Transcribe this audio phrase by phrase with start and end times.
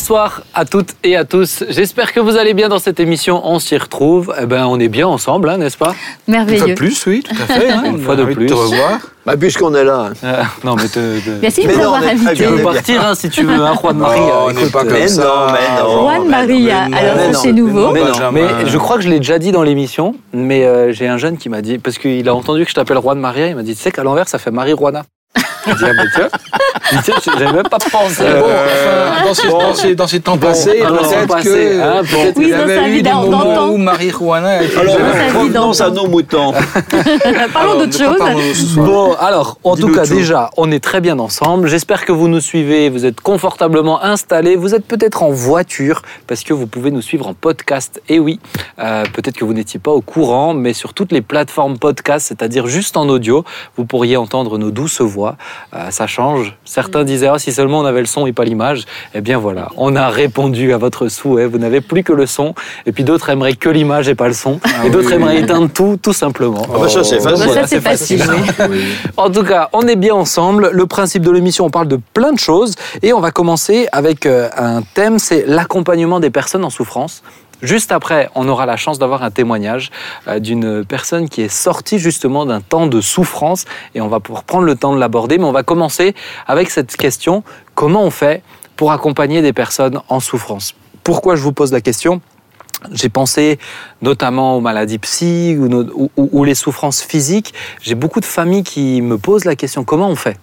[0.00, 1.64] Bonsoir à toutes et à tous.
[1.70, 3.40] J'espère que vous allez bien dans cette émission.
[3.44, 4.34] On s'y retrouve.
[4.38, 5.94] Eh ben, on est bien ensemble, hein, n'est-ce pas?
[6.28, 6.66] Une fois Merveilleux.
[6.66, 7.70] de plus, oui, tout à fait.
[7.70, 7.82] hein.
[7.86, 8.44] Une On fois de plus.
[8.44, 8.98] te revoir.
[9.24, 10.10] Bah, puisqu'on est là.
[10.22, 12.44] Euh, Non, mais te- te- Merci de Mais nous non, avoir on est très invités.
[12.44, 14.20] tu peux partir hein, si tu veux, hein, Juan Maria.
[14.20, 15.22] Non, on n'est pas comme mais ça.
[15.24, 16.02] non, mais non.
[16.02, 17.80] Juan Maria, mais alors c'est mais nouveau.
[17.86, 17.92] non.
[17.92, 21.08] Mais, non, mais je crois que je l'ai déjà dit dans l'émission, mais euh, j'ai
[21.08, 23.56] un jeune qui m'a dit, parce qu'il a entendu que je t'appelle Juan Maria, il
[23.56, 25.04] m'a dit, tu sais qu'à l'envers, ça fait Marie-Juana.
[25.25, 25.25] J'ai
[25.74, 28.22] dit, ah, mais tiens, tiens, j'avais même pas pensé.
[28.22, 31.48] Euh, Bon, enfin, dans, ces, dans, ces, dans ces temps passés, ah non, peut-être passé,
[31.48, 34.76] que hein, peut-être Oui, il y avait eu des moments où Marie-Juana a été...
[34.78, 36.52] Alors, revenons à nos moutons.
[37.52, 38.76] Parlons d'autre chose.
[38.76, 40.14] Bon, alors, en tout cas, tout.
[40.14, 41.68] déjà, on est très bien ensemble.
[41.68, 46.44] J'espère que vous nous suivez, vous êtes confortablement installés, vous êtes peut-être en voiture, parce
[46.44, 48.00] que vous pouvez nous suivre en podcast.
[48.08, 48.38] Et oui,
[48.78, 52.66] euh, peut-être que vous n'étiez pas au courant, mais sur toutes les plateformes podcast, c'est-à-dire
[52.66, 53.44] juste en audio,
[53.76, 55.36] vous pourriez entendre nos douces voix.
[55.74, 56.56] Euh, ça change.
[56.64, 58.84] Certains disaient, Ah, si seulement on avait le son et pas l'image.
[59.14, 61.46] Eh bien voilà, on a répondu à votre souhait.
[61.46, 62.54] Vous n'avez plus que le son.
[62.86, 64.60] Et puis d'autres aimeraient que l'image et pas le son.
[64.84, 65.42] et d'autres oui, aimeraient oui.
[65.42, 66.62] éteindre tout, tout simplement.
[66.74, 67.46] Ah bah ça, c'est Oh, facile.
[67.46, 68.22] voilà, Ça, c'est facile.
[68.70, 68.80] oui.
[69.16, 70.70] en tout cas, on est bien ensemble.
[70.72, 72.74] Le principe de l'émission, on parle de plein de choses.
[73.02, 77.22] Et on va commencer avec euh, un thème, c'est l'accompagnement des personnes en souffrance.
[77.62, 79.90] Juste après, on aura la chance d'avoir un témoignage
[80.28, 83.64] euh, d'une personne qui est sortie justement d'un temps de souffrance.
[83.94, 85.38] Et on va pouvoir prendre le temps de l'aborder.
[85.38, 86.14] Mais on va commencer
[86.46, 87.42] avec cette question,
[87.74, 88.42] comment on fait
[88.76, 90.74] pour accompagner des personnes en souffrance?
[91.02, 92.20] Pourquoi je vous pose la question?
[92.92, 93.58] J'ai pensé
[94.02, 97.54] notamment aux maladies psy ou, les souffrances physiques.
[97.80, 99.82] J'ai beaucoup de familles qui me posent la question.
[99.82, 100.36] Comment on fait?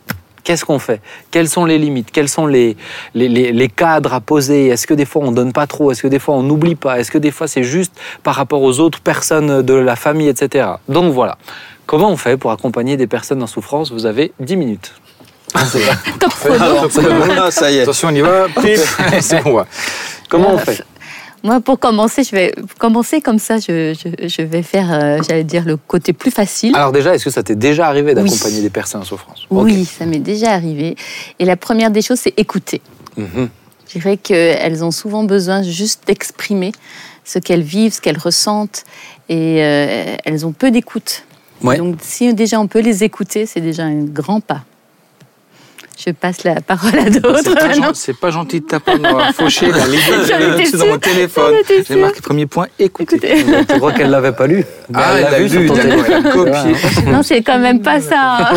[0.43, 1.01] Qu'est-ce qu'on fait?
[1.31, 2.11] Quelles sont les limites?
[2.11, 2.75] Quels sont les,
[3.15, 4.67] les, les- les cadres à poser?
[4.67, 5.91] Est-ce que des fois on donne pas trop?
[5.91, 6.99] Est-ce que des fois on n'oublie pas?
[6.99, 10.67] Est-ce que des fois c'est juste par rapport aux autres personnes de la famille, etc.
[10.89, 11.37] Donc voilà.
[11.85, 13.91] Comment on fait pour accompagner des personnes en souffrance?
[13.91, 14.93] Vous avez 10 minutes.
[16.19, 16.55] Top chrono.
[17.39, 17.81] Ah, ça y est.
[17.83, 18.45] Attention, on y va.
[18.61, 18.79] Pip.
[19.21, 19.57] C'est bon.
[19.57, 19.63] ouais.
[20.29, 20.81] Comment on fait?
[21.43, 23.57] Moi, pour commencer, je vais commencer comme ça.
[23.57, 26.73] Je, je- je vais faire, euh, j'allais dire, le côté plus facile.
[26.75, 28.23] Alors déjà, est-ce que ça t'est déjà arrivé Oui.
[28.29, 29.45] d'accompagner des personnes en souffrance?
[29.49, 30.95] Oui, ça m'est déjà arrivé.
[31.39, 32.81] Et la première des choses, c'est écouter.
[33.17, 33.49] Mhm.
[33.87, 36.71] Je dirais qu'elles ont souvent besoin juste d'exprimer
[37.25, 38.85] ce qu'elles vivent, ce qu'elles ressentent,
[39.29, 41.23] et euh, elles ont peu d'écoute.
[41.61, 41.77] Ouais.
[41.77, 44.63] Donc si déjà on peut les écouter, c'est déjà un grand pas.
[45.97, 47.91] Je passe la parole à d'autres.
[47.93, 49.77] c'est pas gentil de ta part de fauché étais
[50.39, 51.53] là-dessus dans mon téléphone.
[51.87, 53.15] J'ai marqué premier point, écoutez.
[53.15, 53.65] Écoutez.
[53.69, 54.65] Tu crois qu'elle l'avait pas lu?
[54.93, 56.25] Ah, elle l'a vu sur vu, ton téléphone.
[56.25, 57.11] a copié.
[57.11, 58.49] Non, c'est quand même pas ça.
[58.51, 58.53] hein.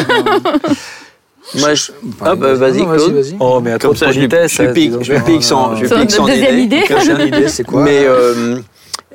[1.60, 1.92] Moi, je-
[2.24, 3.14] Hop, euh, vas-y, Claude.
[3.14, 3.36] vas-y.
[3.38, 5.86] Oh, mais à trop Comme de ça, je lui, hein, pique, je pique son, je
[5.86, 6.82] pique son deuxième idée.
[7.26, 7.82] Idée, c'est quoi?
[7.82, 8.56] Mais euh,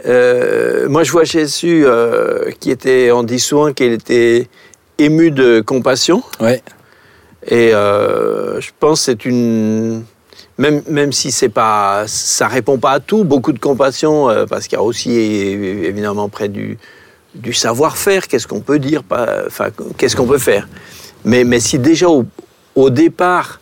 [0.07, 4.47] euh, moi, je vois Jésus euh, qui était, on dit souvent qu'il était
[4.97, 6.23] ému de compassion.
[6.39, 6.61] Ouais.
[7.47, 10.03] Et euh, je pense que c'est une.
[10.57, 14.67] Même, même si c'est pas, ça répond pas à tout, beaucoup de compassion, euh, parce
[14.67, 16.77] qu'il y a aussi évidemment près du,
[17.33, 20.67] du savoir-faire, qu'est-ce qu'on peut dire, pas, enfin, qu'est-ce qu'on peut faire.
[21.25, 22.25] Mais, mais si déjà au,
[22.75, 23.59] au départ,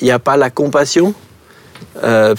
[0.00, 1.14] il n'y a pas la compassion,
[2.02, 2.34] euh,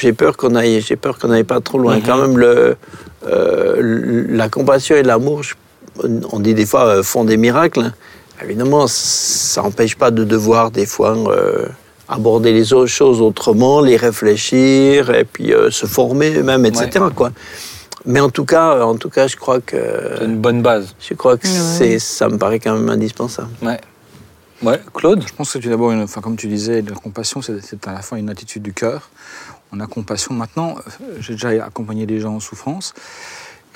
[0.00, 1.96] j'ai peur qu'on aille, j'ai peur qu'on n'aille pas trop loin.
[1.96, 2.02] Mhm.
[2.04, 2.76] Quand même, le,
[3.26, 5.42] euh, la compassion et l'amour,
[6.02, 7.92] on dit des fois, font des miracles.
[8.42, 11.66] Évidemment, ça n'empêche pas de devoir des fois euh,
[12.08, 17.04] aborder les autres choses autrement, les réfléchir et puis euh, se former même, etc.
[17.14, 17.30] Quoi.
[18.04, 19.76] Mais en tout cas, en tout cas, je crois que
[20.18, 20.94] C'est une bonne base.
[21.00, 21.52] je crois que Ouais.
[21.78, 23.48] c'est, ça me paraît quand même indispensable.
[23.62, 23.80] Ouais.
[24.62, 25.22] Ouais, Claude?
[25.26, 27.92] Je pense que tu d'abord, une- enfin, comme tu disais, la compassion, c'est c'est à
[27.92, 29.10] la fois une attitude du cœur.
[29.72, 30.34] On a compassion.
[30.34, 32.94] Maintenant, euh, j'ai déjà accompagné des gens en souffrance.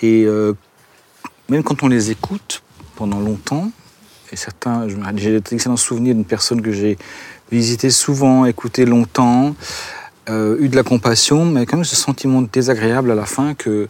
[0.00, 0.54] Et euh,
[1.50, 2.62] même quand on les écoute
[2.97, 3.70] pendant longtemps,
[4.33, 4.87] et certains,
[5.17, 6.97] j'ai d'excellents souvenirs d'une personne que j'ai
[7.51, 9.55] visitée souvent, écoutée longtemps,
[10.29, 13.89] euh, eu de la compassion, mais quand même ce sentiment désagréable à la fin que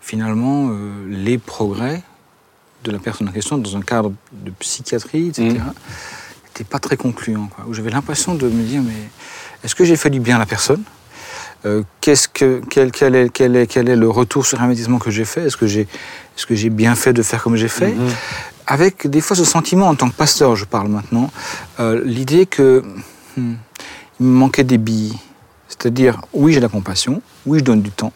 [0.00, 2.02] finalement, euh, les progrès
[2.84, 5.72] de la personne en question, dans un cadre de psychiatrie, etc., Mhm.
[6.46, 7.48] n'étaient pas très concluants.
[7.54, 7.66] Quoi.
[7.68, 8.94] Où j'avais l'impression de me dire, mais
[9.64, 10.82] est-ce que j'ai fait du bien à la personne?
[11.64, 15.10] Euh, qu'est-ce que, quel, quel est, quel, est, quel est le retour sur investissement que
[15.10, 15.46] j'ai fait?
[15.46, 15.88] Est-ce que j'ai
[16.36, 17.92] est-ce que j'ai bien fait de faire comme j'ai fait?
[17.92, 18.08] Mhm.
[18.66, 21.30] Avec des fois ce sentiment, en tant que pasteur, je parle maintenant,
[21.80, 22.82] euh, l'idée que
[23.36, 23.54] hmm,
[24.20, 25.16] il me manquait des billes.
[25.68, 28.12] C'est-à-dire, oui, j'ai la compassion, oui, je donne du temps,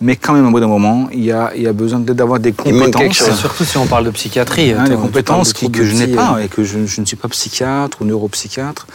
[0.00, 2.40] mais quand même, au bout d'un moment, il y a, il y a besoin d'avoir
[2.40, 3.16] des compétences.
[3.16, 3.38] chose.
[3.38, 4.72] Surtout si on parle de psychiatrie.
[4.72, 7.16] Hein, des compétences qui, que je n'ai pas euh, et que je, je ne suis
[7.16, 8.86] pas psychiatre ou neuropsychiatre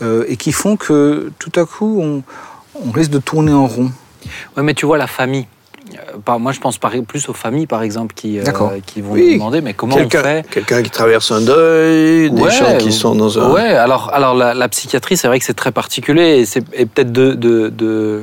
[0.00, 2.22] euh, et qui font que tout à coup on,
[2.86, 3.92] on risque de tourner en rond.
[4.56, 5.46] Ouais, mais tu vois, la famille.
[5.94, 8.44] Euh, pas- moi, je pense par- plus aux familles, par exemple, qui, euh,
[8.86, 9.34] qui vont Oui.
[9.34, 13.14] demander mais comment on fait quelqu'un qui traverse un deuil, des Ouais, gens qui sont
[13.14, 13.52] dans un.
[13.52, 16.86] Ouais, alors, alors la, la psychiatrie, c'est vrai que c'est très particulier et, c'est et
[16.86, 18.22] peut-être de, de, de,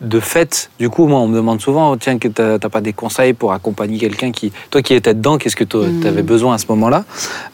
[0.00, 0.70] de fait.
[0.78, 3.52] Du coup, moi, on me demande souvent tiens, que t'as t'as pas des conseils pour
[3.52, 4.52] accompagner quelqu'un qui.
[4.70, 6.06] Toi qui étais dedans, qu'est-ce que tu Mm.
[6.06, 7.04] avais besoin à ce moment-là?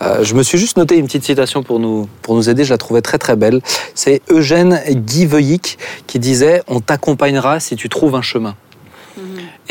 [0.03, 2.70] Euh, Je me suis juste noté une petite citation pour nous, pour nous aider, je
[2.70, 3.61] la trouvais très très belle.
[3.94, 8.55] C'est Eugène Guy-Veuillic qui disait On t'accompagnera si tu trouves un chemin.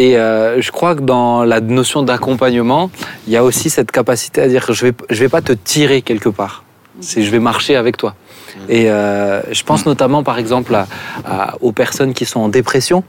[0.01, 2.89] Et euh, je crois que dans la notion d'accompagnement,
[3.27, 6.01] il y a aussi cette capacité à dire je vais, je vais pas te tirer
[6.01, 6.63] quelque part.
[7.01, 8.15] C'est je vais marcher avec toi.
[8.67, 10.75] Et euh, je pense notamment, par exemple,
[11.61, 13.03] aux personnes qui sont en dépression.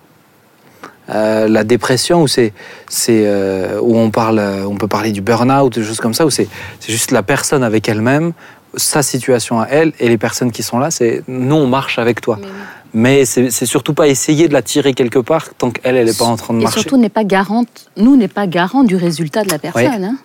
[1.11, 2.53] Euh, la dépression où c'est
[2.89, 6.25] c'est euh, où on parle euh, on peut parler du burn-out des choses comme ça
[6.25, 6.47] où c'est
[6.79, 8.33] c'est juste la personne avec elle-même
[8.77, 12.21] sa situation à elle et les personnes qui sont là c'est nous on marche avec
[12.21, 12.39] toi
[12.95, 16.17] mais c'est c'est surtout pas essayer de la tirer quelque part tant qu'elle elle est
[16.17, 18.97] pas en train de Et marcher surtout, n'est pas garante, nous, n'est pas garant du
[18.97, 20.05] résultat de la personne.
[20.05, 20.17] hein.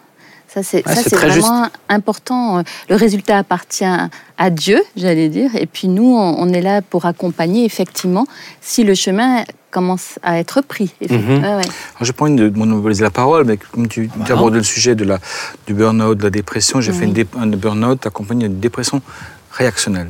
[0.47, 2.63] Ça, c'est Ouais, vraiment important.
[2.89, 3.83] Le résultat appartient
[4.37, 5.51] à Dieu, j'allais dire.
[5.55, 8.25] Et puis nous, on, on est là pour accompagner, effectivement,
[8.61, 10.93] si le chemin commence à être pris.
[11.01, 11.09] Mhm.
[11.09, 11.49] Ouais, ouais.
[11.49, 11.63] Alors,
[12.01, 15.03] j'ai pas envie de monopoliser la parole, mais comme tu, Bah tu le sujet de
[15.03, 15.19] la,
[15.67, 19.01] du burn-out, de la dépression, j'ai fait une dé- un burn-out accompagné d'une dépression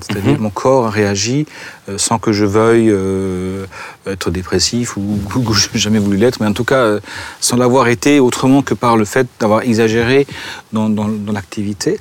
[0.01, 0.41] C'est-à-dire Mhm.
[0.41, 1.45] mon corps a réagi
[1.89, 3.65] euh, sans que je veuille euh,
[4.05, 6.99] être dépressif ou, ou que je n'ai jamais voulu l'être, mais en tout cas euh,
[7.39, 10.27] sans l'avoir été autrement que par le fait d'avoir exagéré
[10.73, 11.99] dans, dans- dans l'activité.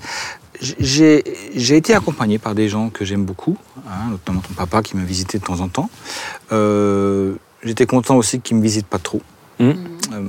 [0.79, 1.23] J'ai
[1.55, 5.05] j'ai été accompagné par des gens que j'aime beaucoup, hein, notamment ton papa qui m'a
[5.05, 5.91] visité de temps en temps.
[6.53, 9.21] Euh, J'étais content aussi qu'il ne me visite pas trop.
[9.59, 9.75] Mhm.
[10.13, 10.21] Euh,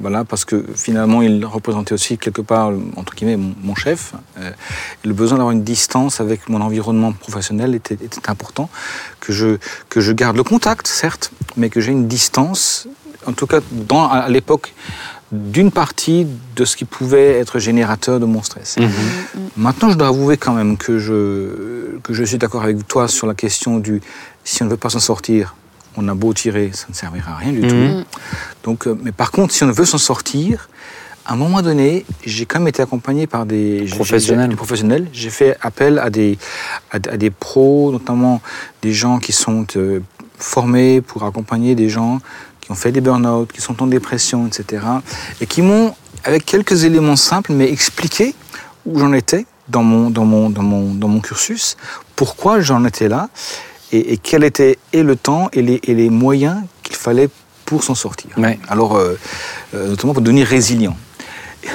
[0.00, 4.12] voilà, parce que finalement, il représentait aussi quelque part, entre guillemets, mon, mon chef.
[4.38, 4.50] Euh,
[5.04, 8.68] le besoin d'avoir une distance avec mon environnement professionnel était, était important.
[9.20, 9.58] Que je,
[9.88, 12.86] que je garde le contact, certes, mais que j'ai une distance,
[13.26, 14.74] en tout cas dans, à l'époque,
[15.32, 18.76] d'une partie de ce qui pouvait être générateur de mon stress.
[18.78, 18.90] Mhm.
[19.56, 23.26] Maintenant, je dois avouer quand même que je, que je suis d'accord avec toi sur
[23.26, 24.00] la question du
[24.44, 25.56] si on ne veut pas s'en sortir,
[25.96, 27.68] on a beau tirer, ça ne servira à rien du Mhm.
[27.68, 28.08] tout.
[28.64, 30.68] Donc, euh, mais par contre, si on veut s'en sortir,
[31.24, 34.50] à un moment donné, j'ai quand même été accompagné par des Professionnels.
[34.50, 35.08] des professionnels.
[35.12, 36.38] J'ai fait appel à des,
[36.92, 38.40] à, à des pros, notamment
[38.82, 40.00] des gens qui sont euh,
[40.38, 42.20] formés pour accompagner des gens
[42.60, 44.84] qui ont fait des burn-out, qui sont en dépression, etc.
[45.40, 45.94] Et qui m'ont,
[46.24, 48.34] avec quelques éléments simples, mais expliqué
[48.84, 51.76] où j'en étais dans mon, dans, mon, dans, mon, dans mon cursus,
[52.14, 53.28] pourquoi j'en étais là,
[53.92, 57.28] et, et quel était et le temps et les, et les moyens qu'il fallait
[57.64, 58.30] pour s'en sortir.
[58.36, 58.58] Ouais.
[58.68, 59.18] Alors, euh,
[59.74, 60.96] euh, notamment pour devenir résilient.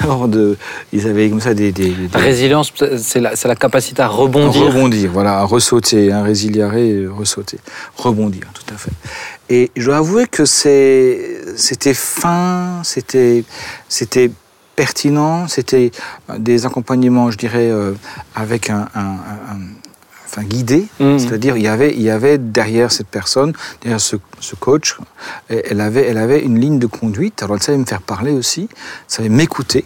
[0.02, 0.58] Alors, de,
[0.94, 1.74] ils avaient comme ça des...
[1.74, 4.68] des, des- La résilience, c'est la, capacité à rebondir.
[4.68, 6.72] Rebondir, voilà, à ressauter, un résiliare,
[7.14, 7.58] ressauter.
[7.98, 8.92] Rebondir, tout à fait.
[9.50, 13.44] Et je dois avouer que c'était fin, c'était
[14.78, 15.92] pertinent, c'était
[16.40, 17.92] des accompagnements, je dirais, euh,
[18.34, 19.60] avec un, un- un- un-
[20.32, 20.88] enfin, guidé.
[21.00, 21.20] Mhm.
[21.20, 24.98] C'est-à-dire, il y avait, il y avait derrière cette personne, derrière ce, ce coach,
[25.50, 27.44] elle avait, elle avait une ligne de conduite.
[27.44, 29.86] Alors, elle savait me faire parler aussi, elle savait m'écouter,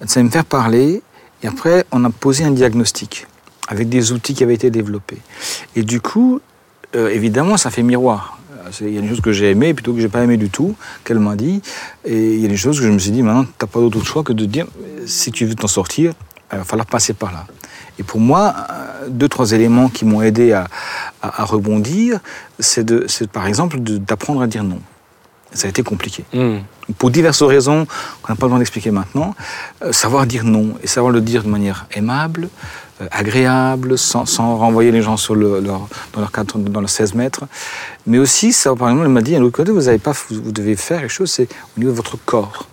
[0.00, 1.02] elle savait me faire parler.
[1.42, 3.26] Et après, on a posé un diagnostic
[3.68, 5.18] avec des outils qui avaient été développés.
[5.76, 6.40] Et du coup,
[6.94, 8.38] euh, évidemment, ça fait miroir.
[8.80, 10.76] Il y a des choses que j'ai aimées plutôt que j'ai pas aimé du tout,
[11.04, 11.60] qu'elle m'a dit.
[12.04, 13.80] Et il y a des choses que je me suis dit, maintenant, tu n'as pas
[13.80, 14.66] d'autre choix que de dire,
[15.04, 16.12] si tu veux t'en sortir,
[16.52, 17.46] il va falloir passer par là.
[17.98, 20.66] Et pour moi, euh, deux, trois éléments qui m'ont aidé à,
[21.22, 22.20] à- à rebondir,
[22.58, 22.86] c'est
[23.30, 24.80] par exemple d'apprendre à dire non.
[25.54, 26.24] Ça a été compliqué.
[26.32, 26.62] Mhm.
[26.96, 27.86] Pour diverses raisons
[28.22, 29.34] qu'on n'a pas besoin d'expliquer maintenant,
[29.84, 32.48] euh, savoir dire non et savoir le dire de manière aimable,
[33.02, 36.86] euh, agréable, sans, sans renvoyer les gens sur le- leur, dans leur cadre, dans le
[36.86, 37.44] 16 mètres.
[38.06, 40.42] Mais aussi, ça, par exemple, elle m'a dit, à l'autre côté, vous, avez pas, vous,
[40.42, 42.66] vous devez faire quelque chose, c'est au niveau de votre corps.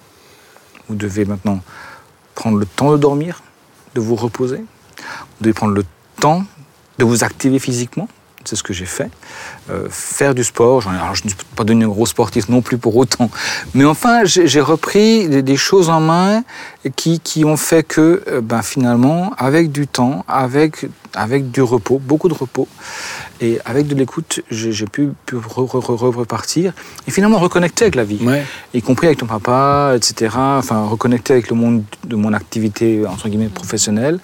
[0.87, 1.59] Vous devez maintenant
[2.33, 3.41] prendre le temps de dormir,
[3.93, 4.63] de vous reposer.
[5.41, 5.85] Devez prendre le
[6.19, 6.43] temps
[6.97, 8.07] de vous activer physiquement.
[8.49, 9.11] C'est ce que j'ai fait.
[9.69, 10.81] Euh, faire du sport.
[10.87, 13.29] Ai- alors, je ne suis pas devenu un gros sportif non plus pour autant.
[13.75, 16.43] Mais enfin, j'ai repris des, des choses en main
[16.95, 21.99] qui, qui ont fait que, euh, ben, finalement, avec du temps, avec, avec du repos,
[21.99, 22.67] beaucoup de repos,
[23.41, 26.73] et avec de l'écoute, j'ai j'ai pu, pu re- re- re- repartir
[27.07, 28.43] et finalement reconnecter avec la vie Ouais.
[28.73, 30.35] y compris avec ton papa, etc.
[30.35, 34.19] Enfin, reconnecter avec le monde de mon activité entre guillemets professionnelle,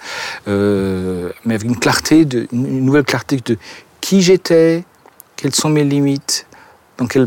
[0.48, 3.56] euh, mais avec une clarté, de, une nouvelle clarté de
[4.06, 4.84] qui j'étais,
[5.34, 6.46] quelles sont mes limites,
[6.96, 7.26] dans quel,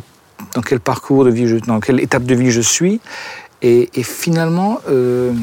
[0.80, 3.02] parcours de vie, je, dans quelle étape de vie je suis,
[3.62, 4.80] et, et finalement.
[4.88, 5.34] euh,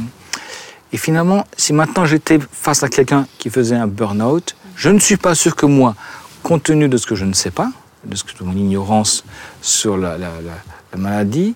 [0.92, 5.18] et finalement, si maintenant j'étais face à quelqu'un qui faisait un burn-out, je ne suis
[5.18, 5.94] pas sûr que moi,
[6.42, 7.70] compte tenu de ce que je ne sais pas,
[8.04, 9.22] de, mon ignorance
[9.60, 10.16] sur la
[10.96, 11.54] maladie,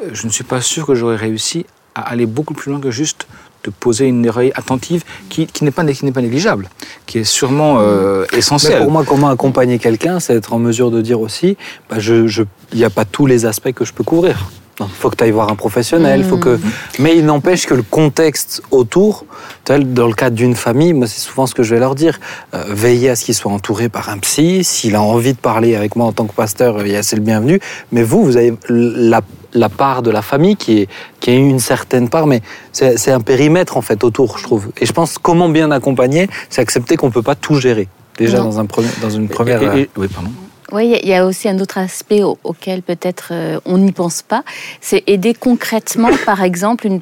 [0.00, 1.66] euh, je ne suis pas sûr que j'aurais réussi
[1.96, 3.26] à aller beaucoup plus loin que juste
[3.70, 6.68] de poser une oreille attentive qui, qui n'est pas, qui n'est pas négligeable,
[7.06, 8.82] qui est sûrement euh, Mais essentielle.
[8.82, 11.56] pour moi, comment accompagner quelqu'un, c'est être en mesure de dire aussi,
[11.88, 12.42] bah, je, je,
[12.72, 14.50] il n'y a pas tous les aspects que je peux couvrir.
[14.78, 16.58] Il faut que tu ailles voir un professionnel, faut que...
[16.98, 19.24] mais il n'empêche que le contexte autour,
[19.64, 22.20] tel dans le cadre d'une famille, moi c'est souvent ce que je vais leur dire,
[22.52, 25.76] euh, veillez à ce qu'il soit entouré par un psy, s'il a envie de parler
[25.76, 27.58] avec moi en tant que pasteur, euh, c'est le bienvenu,
[27.90, 29.22] mais vous, vous avez la,
[29.56, 30.88] la part de la famille qui est,
[31.20, 32.40] qui est une certaine part, mais
[32.72, 34.68] c'est c'est un périmètre en fait autour, je trouve.
[34.80, 37.88] Et je pense comment bien accompagner, c'est accepter qu'on ne peut pas tout gérer.
[38.18, 38.44] Déjà Non.
[38.44, 39.62] dans, un premier, dans une première...
[39.76, 40.30] Et- et- oui, pardon.
[40.72, 44.22] Oui, il y a- aussi un autre aspect au- auquel peut-être euh, on n'y pense
[44.22, 44.42] pas,
[44.80, 47.00] c'est aider concrètement, par exemple, une,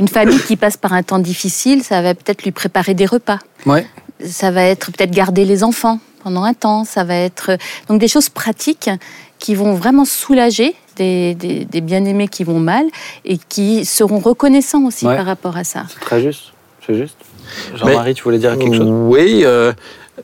[0.00, 3.38] une famille qui passe par un temps difficile, ça va peut-être lui préparer des repas,
[3.66, 3.86] Ouais.
[4.26, 7.56] ça va être peut-être garder les enfants pendant un temps, ça va être euh,
[7.88, 8.90] donc des choses pratiques
[9.38, 12.86] qui vont vraiment soulager des, des- des bien-aimés qui vont mal
[13.24, 15.16] et qui seront reconnaissants aussi Ouais.
[15.16, 15.84] par rapport à ça.
[15.88, 16.52] C'est très juste.
[16.86, 17.16] C'est juste.
[17.76, 18.88] Jean-Marie, tu voulais dire quelque chose?
[18.88, 19.72] Oui, euh,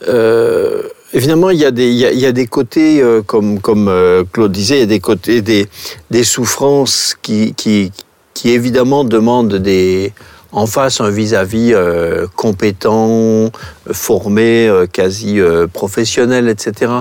[0.09, 3.23] euh, évidemment, il y, a des, il, y a, il y a des côtés, euh,
[3.23, 5.69] comme, comme euh, Claude disait, il y a des côtés, des,
[6.11, 7.93] des souffrances qui, qui,
[8.35, 10.13] qui évidemment demandent des,
[10.53, 13.51] en face un vis-à-vis euh, compétent,
[13.93, 16.93] formé, euh, quasi euh, professionnel, etc.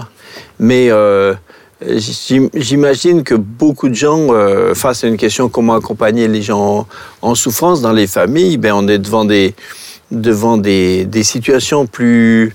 [0.60, 1.34] Mais euh,
[1.82, 6.88] j'imagine que beaucoup de gens, euh, face à une question comment accompagner les gens
[7.22, 9.56] en, souffrance dans les familles, ben on est devant des,
[10.12, 12.54] devant des situations plus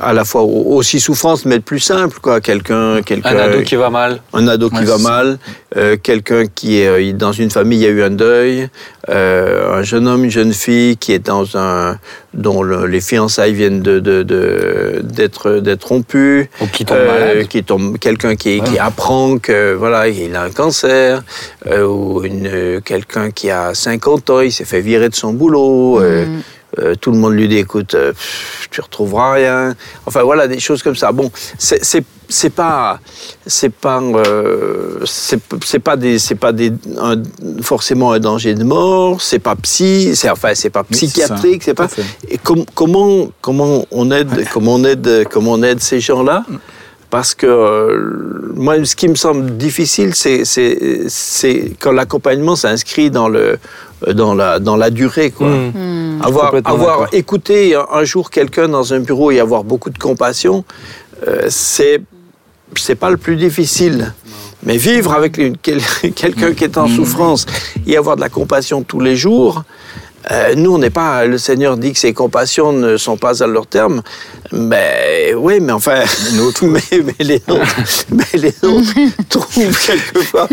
[0.00, 3.90] à la fois aussi souffrantes mais plus simples quoi quelqu'un quelqu'un Un ado qui va
[3.90, 4.20] mal.
[4.32, 5.38] un ado qui Ouais, va mal,
[5.76, 8.68] euh, quelqu'un qui est euh, dans une famille, il y a eu un deuil,
[9.10, 11.98] euh, un jeune homme, une jeune fille qui est dans un
[12.32, 17.44] dont le- les fiançailles viennent de de- de- d'être d'être rompues, Ou qui tombe euh,
[17.44, 21.22] qui tombe quelqu'un qui, qui apprend que voilà il a un cancer,
[21.66, 26.00] euh, ou une quelqu'un qui a 50 ans, il s'est fait virer de son boulot.
[26.00, 26.40] euh, Mm.
[26.78, 29.74] Euh, tout le monde lui dit écoute, euh, pff, tu retrouveras rien.
[30.06, 31.12] Enfin voilà des choses comme ça.
[31.12, 32.98] Bon, c'est c'est c'est pas
[33.46, 37.22] c'est pas euh, c'est c'est pas des c'est pas des un-
[37.62, 39.20] forcément un danger de mort.
[39.20, 40.16] C'est pas psy.
[40.16, 41.62] C'est enfin c'est pas psychiatrique.
[41.64, 41.88] C'est pas.
[42.28, 46.44] Et com- comment comment on aide comment on aide comment on aide ces gens-là?
[47.14, 53.60] Parce que euh, moi, ce qui me semble difficile, c'est quand l'accompagnement s'inscrit dans le
[54.14, 55.46] dans la dans la durée, quoi.
[55.46, 56.18] Mm.
[56.18, 56.22] Mm.
[56.64, 60.64] Avoir, écouté un, un jour quelqu'un dans un bureau et avoir beaucoup de compassion,
[61.28, 62.02] euh, c'est
[62.76, 64.12] c'est pas le plus difficile.
[64.64, 67.46] Mais vivre avec quelqu'un qui est en souffrance
[67.86, 69.62] et avoir de la compassion tous les jours,
[70.30, 71.26] euh, nous, on n'est pas.
[71.26, 74.02] Le Seigneur dit que ces compassions ne sont pas à leur terme.
[74.52, 76.02] Mais oui, mais enfin,
[76.62, 77.76] mais, mais les nôtres,
[78.10, 78.92] mais les nôtres
[79.28, 80.48] trouvent quelquefois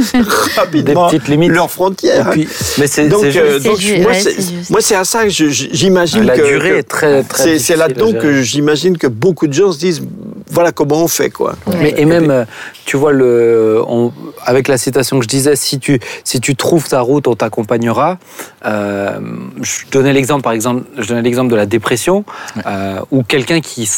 [0.56, 1.52] rapidement petites limites.
[1.52, 2.28] leurs frontières.
[2.30, 2.48] Et puis-
[2.78, 4.70] mais c'est donc, c'est euh, donc, moi, ouais, c'est- c'est juste.
[4.70, 7.60] moi, c'est à ça que je- j'imagine La que durée que est très, très c'est-
[7.60, 10.02] C'est là-dedans que j'imagine que beaucoup de gens se disent
[10.50, 11.56] voilà comment on fait quoi.
[11.80, 12.44] Mais, et même, euh,
[12.86, 14.12] tu vois, le, on-
[14.44, 18.18] avec la citation que je disais, si tu, si tu trouves ta route, on t'accompagnera.
[18.66, 19.20] Euh,
[19.62, 22.24] je donnais l'exemple, par exemple, je donnais l'exemple de la dépression,
[22.66, 23.90] euh, où quelqu'un qui,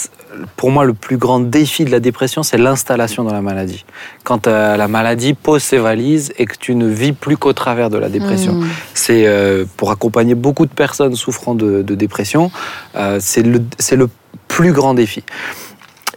[0.55, 3.85] pour moi, le plus grand défi de la dépression, c'est l'installation dans la maladie.
[4.23, 7.89] Quand euh, la maladie pose ses valises et que tu ne vis plus qu'au travers
[7.89, 8.53] de la dépression.
[8.53, 8.67] Mm.
[8.93, 12.51] C'est euh, pour accompagner beaucoup de personnes souffrant de, de dépression,
[12.95, 14.09] euh, c'est le, c'est le
[14.47, 15.23] plus grand défi.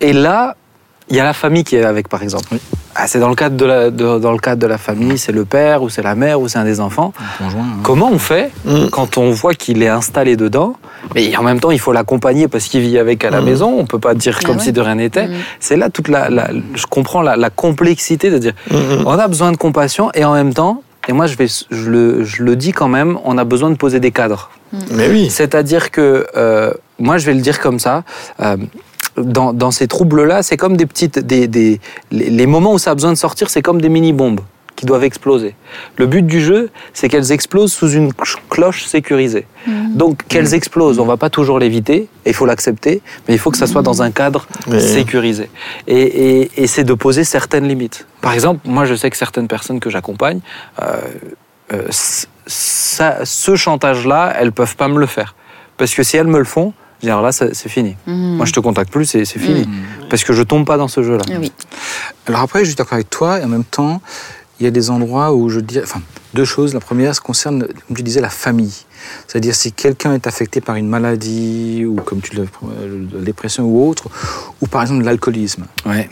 [0.00, 0.56] Et là,
[1.08, 2.48] il y a la famille qui est avec, par exemple.
[2.98, 5.32] Ah, c'est dans le cadre de la, de- dans le cadre de la famille, c'est
[5.32, 7.12] le père ou c'est la mère ou c'est un des enfants.
[7.38, 7.60] Conjoint.
[7.60, 7.80] hein.
[7.82, 8.86] Comment on fait Mm.
[8.90, 10.76] quand on voit qu'il est installé dedans,
[11.14, 13.44] mais en même temps il faut l'accompagner parce qu'il vit avec à la Mm.
[13.44, 13.76] maison.
[13.78, 14.62] On peut pas dire Ah comme ouais.
[14.62, 15.28] si de rien n'était.
[15.28, 15.34] Mm.
[15.60, 19.02] C'est là toute la, la- je comprends la, la complexité de dire Mhm.
[19.06, 22.24] on a besoin de compassion et en même temps, et moi je vais, je le,
[22.24, 24.50] je le dis quand même, on a besoin de poser des cadres.
[24.90, 25.28] Mais oui.
[25.30, 28.02] C'est-à-dire que, euh, moi je vais le dire comme ça,
[28.40, 28.56] euh,
[29.16, 31.18] dans, dans ces troubles-là, c'est comme des petites.
[31.18, 31.80] Des, des-
[32.10, 34.40] les, les moments où ça a besoin de sortir, c'est comme des mini-bombes
[34.76, 35.54] qui doivent exploser.
[35.96, 39.46] Le but du jeu, c'est qu'elles explosent sous une cl- cloche sécurisée.
[39.94, 43.56] Donc qu'elles explosent, on va pas toujours l'éviter, il faut l'accepter, mais il faut que
[43.56, 44.46] ça soit dans un cadre
[44.80, 45.48] sécurisé.
[45.86, 45.96] Et,
[46.42, 48.06] et- et c'est de poser certaines limites.
[48.20, 50.40] Par exemple, moi je sais que certaines personnes que j'accompagne,
[50.82, 51.00] euh,
[51.72, 51.82] euh,
[52.46, 55.34] ça- ce chantage-là, elles peuvent pas me le faire.
[55.78, 57.96] Parce que si elles me le font, je dis, alors là, c'est fini.
[58.06, 58.36] Mm.
[58.36, 59.62] Moi, je te contacte plus, c'est fini.
[59.66, 60.08] Mm.
[60.08, 61.24] Parce que je tombe pas dans ce jeu-là.
[61.30, 61.52] Ah oui.
[62.26, 64.00] Alors après, je suis d'accord avec toi, et en même temps,
[64.58, 66.00] il y a des endroits où je dis, enfin,
[66.32, 66.72] deux choses.
[66.72, 68.72] La première, ça concerne, comme tu disais, la famille.
[69.28, 72.46] C'est-à-dire si quelqu'un est affecté par une maladie, ou comme tu le,
[73.12, 74.08] la dépression ou autre,
[74.62, 76.08] ou par exemple l'alcoolisme, Ouais.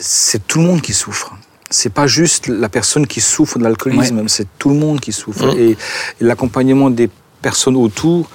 [0.00, 1.32] c'est tout le monde qui souffre.
[1.70, 5.56] c'est pas juste la personne qui souffre de l'alcoolisme, c'est tout le monde qui souffre.
[5.56, 5.76] Et, et
[6.20, 7.08] l'accompagnement des
[7.42, 8.28] personnes autour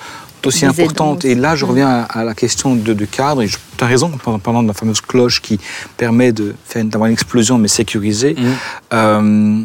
[0.47, 1.15] aussi Des important.
[1.15, 3.41] aidants Et là, je reviens à, à la question de, de cadre.
[3.41, 5.59] Et tu as raison, en parlant de la fameuse cloche qui
[5.97, 8.35] permet d'avoir une explosion, mais sécurisée.
[8.37, 8.53] Mhm.
[8.93, 9.61] Euh,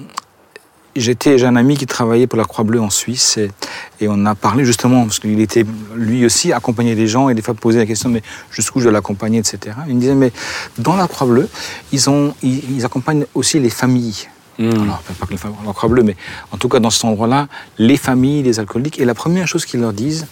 [0.96, 3.52] J'étais, j'ai un ami qui travaillait pour la Croix-Bleue en Suisse et,
[4.00, 7.42] et on a parlé justement, parce qu'il était lui aussi accompagné des gens et des
[7.42, 9.76] fois posé la question, mais jusqu'où je dois l'accompagner, etc.
[9.88, 10.32] Il me disait, mais
[10.78, 11.48] dans la Croix-Bleue,
[11.92, 14.26] ils, ont, ils, ils accompagnent aussi les familles.
[14.58, 14.82] Mm.
[14.82, 16.16] Alors, pas que les familles, la Croix-Bleue, mais
[16.50, 17.46] en tout cas dans cet endroit-là,
[17.78, 18.98] les familles, les alcooliques.
[18.98, 20.26] Et la première chose qu'ils leur disent,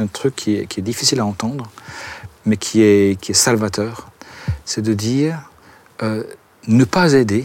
[0.00, 1.70] un truc qui est, qui est difficile à entendre,
[2.46, 4.08] mais qui est, qui est salvateur,
[4.64, 5.38] c'est de dire,
[6.02, 6.22] euh,
[6.66, 7.44] ne pas aider,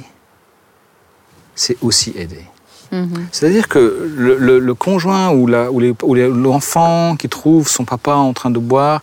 [1.55, 2.43] c'est aussi aider.
[2.91, 3.27] Mhm.
[3.31, 7.83] C'est-à-dire que le, le- le conjoint ou la- ou les- ou l'enfant qui trouve son
[7.83, 9.01] papa en train de boire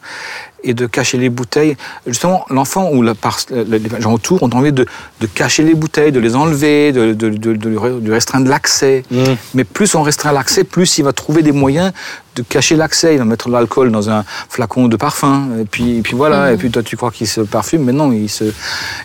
[0.62, 4.70] et de cacher les bouteilles, justement, l'enfant ou la, par- les gens autour ont envie
[4.72, 4.86] de,
[5.20, 9.02] de cacher les bouteilles, de les enlever, de, de, de- de lui- de restreindre l'accès.
[9.10, 9.24] Mm.
[9.54, 11.92] Mais plus on restreint l'accès, plus il va trouver des moyens
[12.36, 13.14] de cacher l'accès.
[13.14, 16.52] Il va mettre de l'alcool dans un flacon de parfum, et puis, et puis voilà,
[16.52, 18.44] et puis toi tu crois qu'il se parfume, mais non, il se...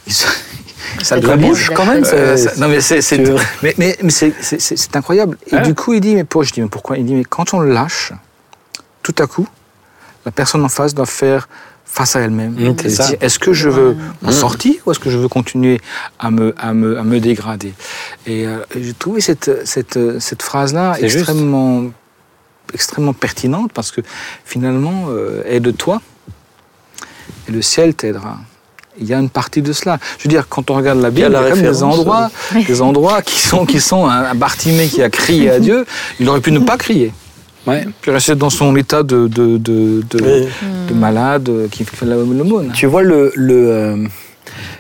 [0.08, 0.28] Il se
[1.04, 1.74] ça bouche, merde.
[1.76, 2.04] quand même.
[2.14, 3.02] euh, ça- non mais c'est
[3.62, 5.38] mais, mais, mais c'est- incroyable.
[5.52, 6.98] Et du coup, il dit mais pour, je dis mais pourquoi?
[6.98, 8.14] Il dit mais quand on le lâche,
[9.04, 9.48] tout à coup,
[10.26, 11.50] la personne en face doit faire
[11.86, 12.52] face à elle-même.
[12.54, 14.34] Mm, dire, Est-ce que je veux m'en Mm.
[14.34, 15.82] sortir ou est-ce que je veux continuer
[16.20, 17.74] à me, à me, à me dégrader?
[18.26, 21.30] Et, euh, j'ai trouvé cette, cette, cette phrase-là juste.
[22.74, 24.02] Extrêmement, pertinente parce que
[24.46, 26.02] finalement, euh, aide-toi
[27.48, 28.38] et le ciel t'aidera.
[29.00, 30.00] Il y a une partie de cela.
[30.18, 32.32] Je veux dire, quand on regarde la Bible, il y a quand même des endroits,
[32.54, 35.86] des endroits qui sont, qui sont un, un Bartimée qui a crié à Dieu.
[36.20, 37.14] Il aurait pu ne pas crier.
[37.68, 37.86] Ouais.
[38.02, 40.48] Puis rester dans son état de, de, de, de, Oui.
[40.90, 42.72] de malade euh, qui fait la- l'aumône.
[42.74, 44.08] Tu vois, le, le, euh,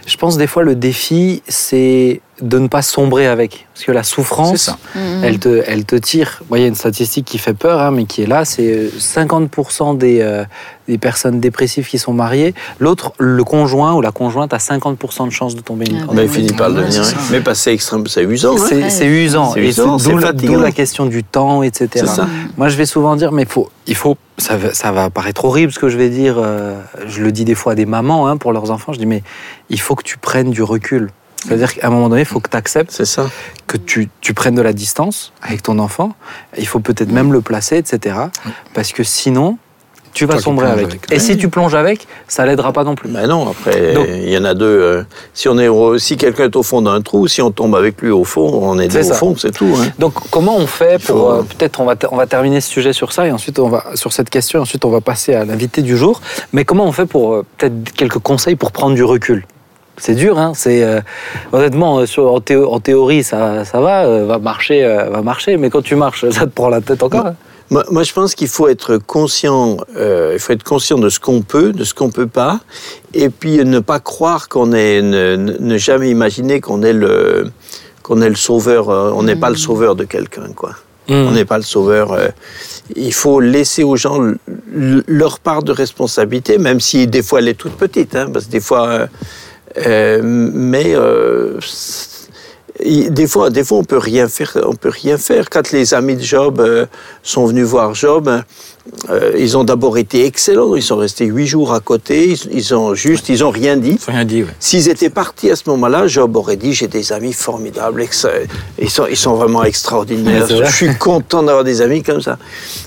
[0.07, 3.67] je pense des fois le défi, c'est de ne pas sombrer avec.
[3.73, 4.69] Parce que la souffrance.
[4.95, 5.23] Mhm.
[5.23, 6.41] elle te, elle te tire.
[6.49, 8.71] Moi, Il y a une statistique qui fait peur, hein, mais qui est là, c'est
[8.71, 10.43] euh, 50% des, euh,
[10.87, 12.53] des personnes dépressives qui sont mariées.
[12.79, 16.11] L'autre, le conjoint ou la conjointe a 50% de chances de tomber une Ah.
[16.13, 17.03] Mais il finit par le devenir.
[17.05, 17.21] c'est ça.
[17.31, 18.55] Mais parce que c'est extrême, c'est usant.
[18.55, 18.65] hein.
[18.69, 19.51] C'est c'est usant.
[19.53, 20.53] C'est Et usant, c'est c'est d'où la- fatigant.
[20.53, 21.89] d'où la question du temps, etc.
[21.93, 22.27] C'est ça.
[22.57, 25.71] Moi, je vais souvent dire, mais faut, il faut, ça va, ça va paraître horrible
[25.71, 26.35] ce que je vais dire.
[26.37, 28.93] euh, je le dis des fois à des mamans hein, pour leurs enfants.
[28.93, 29.23] Je dis, mais
[29.69, 31.09] il faut que tu prennes du recul.
[31.45, 33.29] C'est-à-dire qu'à un moment donné, il faut que tu acceptes ça.
[33.67, 36.13] que tu, tu prennes de la distance avec ton enfant.
[36.57, 38.15] Il faut peut-être même le placer, etc.
[38.73, 39.57] Parce que sinon,
[40.13, 40.85] tu vas Toi sombrer avec.
[40.87, 41.11] avec.
[41.11, 43.07] Et si tu plonges avec, ça l'aidera pas non plus.
[43.07, 44.65] Mais non, après, il y en a deux.
[44.65, 45.03] euh,
[45.35, 48.09] si on est, si quelqu'un est au fond d'un trou, si on tombe avec lui
[48.09, 49.71] au fond, on est deux au fond, c'est tout.
[49.79, 49.85] hein.
[49.99, 51.17] Donc, comment on fait pour.
[51.17, 53.69] faut- euh, Peut-être on va, on va terminer ce sujet sur ça et ensuite on
[53.69, 54.57] va sur cette question.
[54.59, 56.19] Et ensuite, on va passer à l'invité du jour.
[56.51, 59.45] Mais comment on fait pour euh, peut-être quelques conseils pour prendre du recul?
[59.97, 60.53] C'est dur, hein.
[60.55, 61.01] C'est euh,
[61.51, 65.21] honnêtement euh, sur- en, théo- en théorie ça, ça va, euh, va marcher, euh, va
[65.21, 65.57] marcher.
[65.57, 67.25] Mais quand tu marches, ça te prend la tête encore.
[67.27, 67.35] hein.
[67.69, 69.77] Moi, moi, je pense qu'il faut être conscient.
[69.97, 72.61] euh, il faut être conscient de ce qu'on peut, de ce qu'on peut pas,
[73.13, 77.51] et puis ne pas croire qu'on est, ne, jamais imaginer qu'on est le,
[78.03, 78.89] qu'on est le sauveur.
[78.89, 80.71] euh, on n'est pas le sauveur de quelqu'un, quoi.
[81.09, 82.13] On n'est pas le sauveur.
[82.13, 82.27] euh,
[82.95, 84.19] il faut laisser aux gens
[85.07, 88.51] leur part de responsabilité, même si des fois elle est toute petite, hein, parce que
[88.51, 89.07] des fois.
[89.85, 91.59] Euh, mais euh,
[92.83, 94.57] des fois, des fois, on peut rien faire.
[94.63, 95.49] On peut rien faire.
[95.49, 96.85] Quand les amis de Job euh,
[97.23, 98.29] sont venus voir Job,
[99.09, 100.75] euh, ils ont d'abord été excellents.
[100.75, 102.29] Ils sont restés huit jours à côté.
[102.31, 103.97] Ils, ils ont juste, ils ont rien dit.
[104.07, 104.43] Rien dit.
[104.43, 104.49] ouais.
[104.59, 108.03] S'ils étaient partis à ce moment-là, Job aurait dit j'ai des amis formidables,
[108.79, 110.45] ils sont, ils sont vraiment extraordinaires.
[110.47, 110.65] Vrai.
[110.67, 112.37] Je suis content d'avoir des amis comme ça.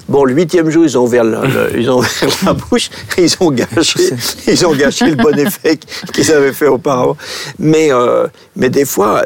[0.09, 3.25] Bon, le huitième jour, ils ont ouvert, le- le- ils ont ouvert la bouche, et
[3.25, 4.11] ils ont gâché,
[4.49, 5.79] ils ont gâché le bon effet
[6.13, 7.17] qu'ils avaient fait auparavant.
[7.59, 9.23] Mais, euh, mais des fois,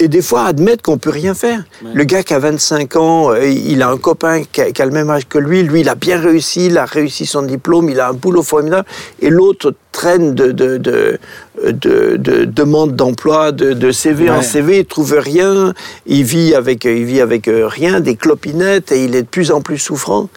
[0.00, 1.64] et des fois admettre qu'on peut rien faire.
[1.92, 4.86] Le gars qui a 25 ans, euh, il a un copain qui a, qui a
[4.86, 5.62] le même âge que lui.
[5.62, 8.86] Lui, il a bien réussi, il a réussi son diplôme, il a un boulot formidable.
[9.20, 11.18] Et l'autre traîne de, de, de,
[11.64, 14.42] de, de demandes d'emploi, de, de CV en.
[14.42, 15.74] CV, il trouve rien.
[16.06, 19.50] Il vit avec, il vit avec euh, rien, des clopinettes, et il est de plus
[19.50, 20.28] en plus souffrant.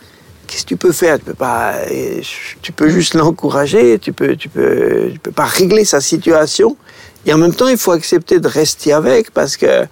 [0.47, 1.17] Qu'est-ce que tu peux faire?
[1.19, 2.21] Tu peux pas, euh,
[2.61, 3.99] tu peux juste l'encourager.
[3.99, 6.75] Tu peux, tu peux, tu peux pas régler sa situation.
[7.25, 9.85] Et en même temps, il faut accepter de rester avec parce que euh,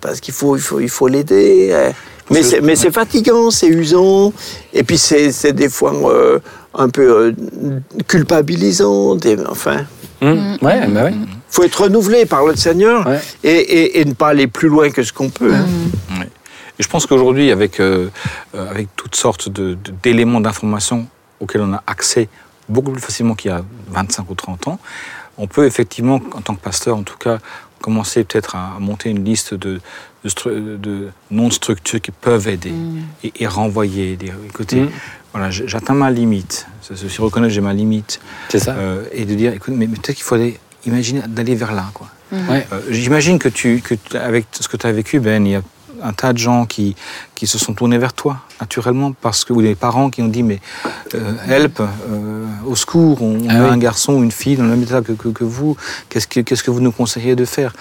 [0.00, 1.68] parce qu'il faut, il faut, il faut l'aider.
[1.72, 1.90] euh.
[2.30, 4.34] Mais c'est, mais c'est fatigant, c'est usant,
[4.74, 6.38] et puis c'est, c'est des fois euh,
[6.74, 7.32] un peu euh,
[8.06, 9.14] culpabilisant.
[9.16, 9.84] des- enfin,
[10.20, 11.14] Hum, Ouais, bah ouais.
[11.48, 13.20] faut être renouvelé par le Seigneur Ouais.
[13.44, 15.54] et, et- et ne pas aller plus loin que ce qu'on peut.
[15.54, 15.64] hein.
[16.78, 18.08] Et je pense qu'aujourd'hui, avec, euh,
[18.52, 19.48] avec toutes sortes
[20.02, 21.06] d'éléments d'information
[21.40, 22.28] auxquels on a accès
[22.68, 24.78] beaucoup plus facilement qu'il y a 25 ou 30 ans,
[25.38, 27.38] on peut effectivement, en tant que pasteur en tout cas,
[27.80, 29.80] commencer peut-être à monter une liste de,
[30.24, 33.02] de, stru- de noms de structures qui peuvent aider Mm.
[33.24, 34.16] et, et renvoyer.
[34.16, 34.90] Dire, écoutez, Mm.
[35.32, 36.66] voilà, j'atteins ma limite.
[36.82, 38.20] C'est aussi reconnaître que j'ai ma limite.
[38.48, 38.72] C'est ça.
[38.74, 41.86] Euh, et de dire, écoute, mais, mais peut-être qu'il faut aller imaginer d'aller vers là.
[41.94, 42.08] Quoi.
[42.32, 42.66] Ouais.
[42.72, 45.54] Euh, J'imagine que, tu, que tu- avec ce que tu as vécu, Ben, il y
[45.54, 45.62] a
[46.02, 46.94] un tas de gens qui,
[47.38, 50.42] qui se sont tournés vers toi, naturellement, parce que, ou des parents qui ont dit,
[50.42, 50.58] mais
[51.14, 53.70] euh, help, euh, au secours, on, on Ah a oui.
[53.70, 55.76] un garçon ou une fille dans le même état que, que, que vous,
[56.08, 57.72] qu'est-ce que, qu'est-ce que vous nous conseillez de faire?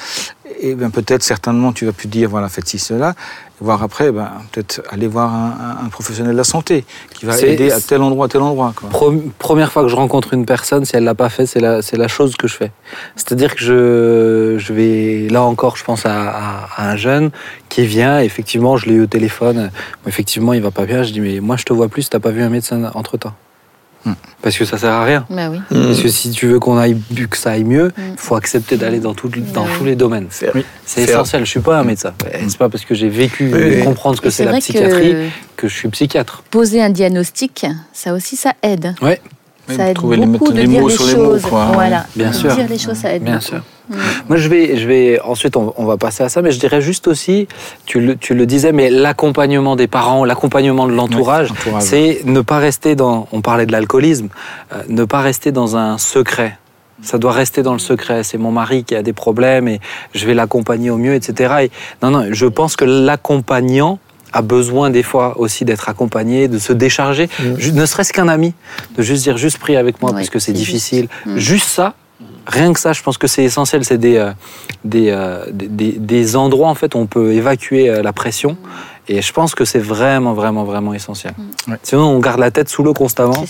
[0.60, 3.14] Et bien peut-être, certainement, tu vas pu dire, voilà, faites ci, cela,
[3.60, 7.80] voir après, ben, peut-être aller voir un, professionnel de la santé qui va aider à
[7.80, 8.74] tel endroit, à tel endroit.
[8.76, 8.90] Quoi.
[9.40, 11.98] Première fois que je rencontre une personne, si elle l'a pas fait, c'est la, c'est
[11.98, 12.72] la chose que je fais.
[13.16, 17.32] C'est-à-dire que je, je vais, là encore, je pense à, à- à un jeune
[17.70, 19.72] qui vient, effectivement, je l'ai eu au téléphone,
[20.08, 22.32] effectivement, il va pas bien, je dis, mais moi, je te vois plus, t'as pas
[22.32, 23.34] vu un médecin entre-temps.
[23.34, 23.47] Hmm.
[24.42, 25.26] Parce que ça sert à rien.
[25.30, 25.58] Bah oui.
[25.72, 25.88] Mm.
[25.88, 26.98] Parce que si tu veux qu'on aille,
[27.30, 28.18] que ça aille mieux, il Mm.
[28.18, 29.70] faut accepter d'aller dans, tout- dans Ouais.
[29.78, 30.28] tous les domaines.
[30.56, 30.64] Oui.
[30.86, 31.44] C'est essentiel.
[31.46, 32.14] Je suis pas un médecin.
[32.48, 35.28] C'est pas parce que j'ai vécu Oui, et comprendre ce que c'est la psychiatrie que...
[35.64, 36.44] que je suis psychiatre.
[36.50, 38.94] poser un diagnostic, ça aussi, ça aide.
[39.02, 39.20] Ouais,
[39.76, 41.42] Ça aide trouver les, beaucoup mettre de les dire mots les sur les choses.
[41.44, 41.50] mots.
[41.50, 41.66] Quoi.
[41.74, 42.06] Voilà.
[42.16, 42.56] Bien sûr.
[42.56, 43.46] Dire les choses, ça aide bien beaucoup.
[43.46, 43.62] sûr.
[43.90, 43.96] Mm.
[44.30, 46.82] Moi, je vais, je vais ensuite, on, on va passer à ça, mais je dirais
[46.82, 47.48] juste aussi,
[47.86, 51.50] tu le, tu le disais, mais l'accompagnement des parents, l'accompagnement de l'entourage,
[51.80, 54.30] c'est ne pas rester dans, on parlait de l'alcoolisme,
[54.74, 56.58] euh, ne pas rester dans un secret.
[57.04, 58.24] Ça doit rester dans le secret.
[58.24, 59.80] C'est mon mari qui a des problèmes et
[60.16, 61.54] je vais l'accompagner au mieux, etc.
[61.66, 64.00] Et, non, non, je pense que l'accompagnant
[64.34, 68.54] a besoin des fois aussi d'être accompagné, de se décharger, Ju- ne serait-ce qu'un ami,
[68.98, 71.08] de juste dire juste prie avec moi Ouais, parce que c'est difficile.
[71.26, 71.36] juste.
[71.36, 71.38] Mm.
[71.38, 71.94] Juste ça,
[72.46, 73.84] rien que ça, je pense que c'est essentiel.
[73.86, 74.32] C'est des, euh,
[74.84, 78.58] des, euh, des, des- des endroits en fait où on peut évacuer euh, la pression.
[79.10, 81.34] Et je pense que c'est vraiment, vraiment, vraiment essentiel.
[81.68, 81.78] Ouais.
[81.82, 83.46] Sinon, on garde la tête sous l'eau constamment.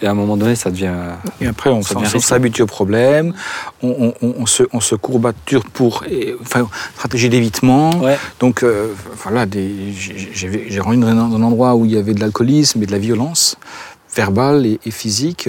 [0.00, 0.94] Et à un moment donné, ça devient.
[1.40, 3.34] Et après, on, s'habitue au problème,
[3.82, 6.04] on, on- on se, on se courbature pour.
[6.10, 7.90] et- enfin, stratégie d'évitement.
[8.00, 8.16] Ouais.
[8.40, 8.88] Donc, euh,
[9.22, 12.98] voilà, j'ai- rendu dans un endroit où il y avait de l'alcoolisme et de la
[12.98, 13.56] violence
[14.16, 15.48] verbale et, et physique.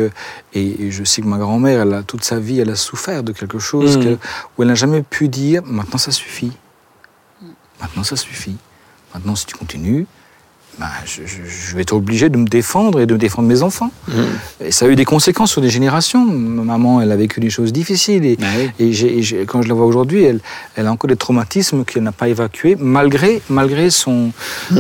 [0.54, 3.24] Et, et je sais que ma grand-mère, elle a toute sa vie, elle a souffert
[3.24, 4.04] de quelque chose Mhm.
[4.04, 4.18] que-
[4.58, 6.52] où elle n'a jamais pu dire maintenant ça suffit.
[7.82, 8.58] Maintenant ça suffit.
[9.14, 10.06] Maintenant, si tu continues,
[10.80, 13.92] ben, je, je- je vais être obligé de me défendre et de défendre mes enfants.
[14.08, 14.14] Mm.
[14.66, 16.26] Et ça a eu des conséquences sur des générations.
[16.26, 18.26] Ma maman, elle a vécu des choses difficiles.
[18.26, 18.72] Et, oui.
[18.80, 20.40] et j'ai- et j'ai- quand je la vois aujourd'hui, elle,
[20.76, 24.32] elle a encore des traumatismes qu'elle n'a pas évacués, malgré, malgré son,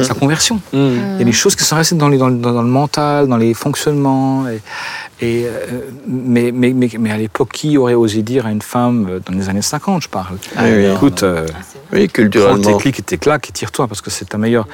[0.01, 0.55] sa conversion.
[0.73, 0.77] Mm.
[1.13, 3.27] Il y a des choses qui sont restées dans, les- dans, le- dans le mental,
[3.27, 4.47] dans les fonctionnements.
[4.49, 4.61] Et,
[5.23, 9.07] et, euh, mais, mais, mais, mais à l'époque, qui aurait osé dire à une femme,
[9.09, 12.77] euh, dans les années 50, je parle, Ah oui, écoute, euh, Oui, prends tes culturellement.
[12.77, 14.67] clics et tes claques et tire-toi, parce que c'est ta meilleure,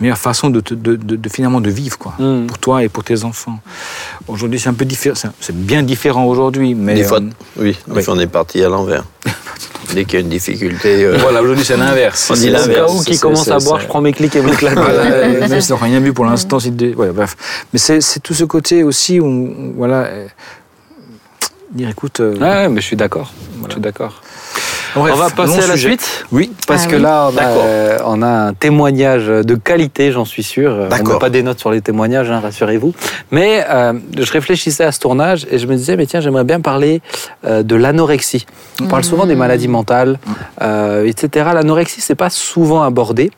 [0.00, 2.46] meilleure façon de, de, de- de finalement de vivre, quoi, Mm.
[2.46, 3.58] pour toi et pour tes enfants.
[4.28, 7.76] Aujourd'hui, c'est un peu différent, c'est- c'est bien différent aujourd'hui, mais Des fois, euh, oui,
[7.86, 8.02] des oui.
[8.02, 9.04] fois, on est parti à l'envers.
[9.94, 11.04] Dès qu'il y a une difficulté.
[11.04, 12.28] euh, voilà, aujourd'hui c'est l'inverse.
[12.30, 12.76] On dit C'est- Au l'inverse.
[12.92, 14.74] cas où qui commence à boire, je prends mes clics et mes claques.
[14.74, 16.58] Voilà, même si on n'a rien vu pour l'instant.
[16.58, 17.36] ouais, bref.
[17.72, 20.26] Mais c'est c'est tout ce côté aussi où, voilà, euh,
[21.72, 22.20] dire écoute.
[22.20, 23.32] euh, Ouais, mais je suis d'accord.
[23.54, 23.74] Je Voilà.
[23.74, 24.22] suis d'accord.
[25.00, 25.88] Bref, on va passer à la sujet.
[25.88, 26.24] suite?
[26.32, 26.52] Oui.
[26.66, 27.02] Parce Ah que oui.
[27.02, 27.62] là, on a, D'accord.
[27.64, 30.70] euh, on a un témoignage de qualité, j'en suis sûr.
[30.90, 32.94] On n'a pas des notes sur les témoignages, hein, rassurez-vous.
[33.30, 36.60] Mais euh, je réfléchissais à ce tournage et je me disais, mais tiens, j'aimerais bien
[36.60, 37.00] parler
[37.46, 38.46] euh, de l'anorexie.
[38.82, 40.18] On parle souvent des maladies mentales,
[40.62, 41.46] euh, etc.
[41.54, 43.30] L'anorexie, c'est pas souvent abordé.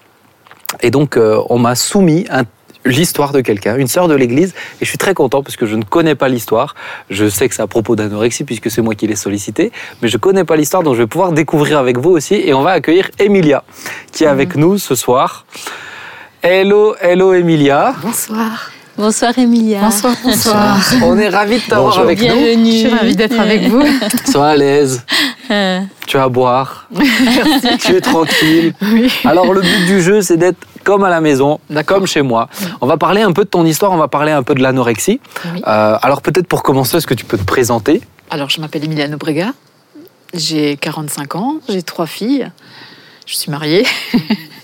[0.83, 2.45] Et donc, euh, on m'a soumis un-
[2.85, 5.77] l'histoire de quelqu'un, une sœur de l'église, et je suis très content parce que je
[5.77, 6.75] ne connais pas l'histoire.
[7.11, 10.17] Je sais que c'est à propos d'anorexie puisque c'est moi qui l'ai sollicité, mais je
[10.17, 12.35] connais pas l'histoire, donc je vais pouvoir découvrir avec vous aussi.
[12.35, 13.65] Et on va accueillir Emilia,
[14.13, 15.47] qui est avec nous ce soir.
[16.43, 17.95] Hello, hello Emilia.
[18.01, 18.71] Bonsoir.
[18.99, 19.81] Bonsoir Emilia.
[19.81, 20.77] Bonsoir, bonsoir.
[21.05, 22.35] On est ravis de t'avoir avec nous.
[22.35, 22.73] Bienvenue.
[22.73, 23.81] Je suis ravie d'être avec vous.
[24.31, 25.05] Sois à l'aise,
[25.51, 26.89] Euh, tu as à boire,
[27.81, 28.75] tu es tranquille.
[28.83, 29.11] Oui.
[29.25, 32.51] Alors le but du jeu, c'est d'être comme à la maison, comme chez moi.
[32.83, 35.21] On va parler un peu de ton histoire, on va parler un peu de l'anorexie.
[35.55, 35.63] Oui.
[35.67, 38.03] Euh, alors peut-être pour commencer, est-ce que tu peux te présenter?
[38.29, 39.55] Alors, je m'appelle Emiliano Brega.
[40.35, 41.55] J'ai 45 ans.
[41.67, 42.51] J'ai trois filles.
[43.25, 43.87] Je suis mariée.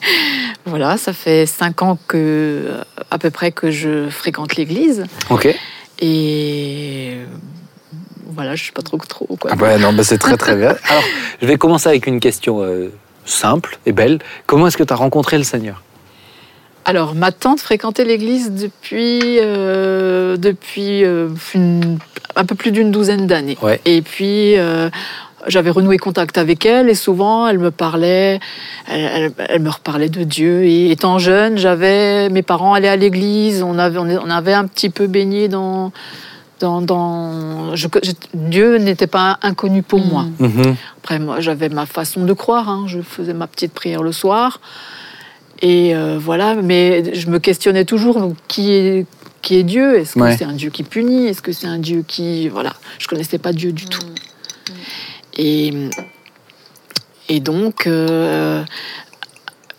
[0.67, 2.69] voilà, ça fait 5 ans que,
[3.11, 5.05] à peu près que je fréquente l'église.
[5.31, 5.49] Ok.
[6.01, 7.17] Et
[8.27, 9.51] voilà, je sais pas trop trop quoi.
[9.53, 10.75] Ah bah non, bah c'est très très bien.
[10.89, 11.05] Alors
[11.41, 12.93] je vais commencer avec une question euh,
[13.25, 14.19] simple et belle.
[14.47, 15.83] Comment est-ce que tu as rencontré le Seigneur?
[16.87, 21.99] Alors, ma tante fréquentait l'église depuis, euh, depuis euh, une-
[22.37, 23.57] un peu plus d'une douzaine d'années.
[23.63, 23.81] Ouais.
[23.87, 24.91] Et puis, euh,
[25.47, 28.41] j'avais renoué contact avec elle et souvent, elle me parlait,
[28.89, 29.01] elle,
[29.39, 30.65] elle- elle me reparlait de Dieu.
[30.65, 34.67] Et étant jeune, j'avais mes parents allaient à l'église, on avait, on on avait un
[34.67, 35.93] petit peu baigné dans,
[36.61, 40.09] Dans, dans- je- je- Dieu n'était pas inconnu pour Mm.
[40.09, 40.25] moi.
[40.39, 40.77] Mhm.
[40.99, 42.69] Après, moi, j'avais ma façon de croire.
[42.69, 42.85] hein.
[42.87, 44.61] Je faisais ma petite prière le soir.
[45.63, 49.05] Et euh, voilà, mais je me questionnais toujours donc, qui est,
[49.43, 49.99] qui est Dieu?
[49.99, 50.37] Est-ce que Ouais.
[50.37, 51.27] c'est un Dieu qui punit?
[51.27, 52.49] Est-ce que c'est un Dieu qui.
[52.49, 54.07] Voilà, je connaissais pas Dieu du tout.
[55.37, 55.91] Et,
[57.41, 58.65] donc, euh,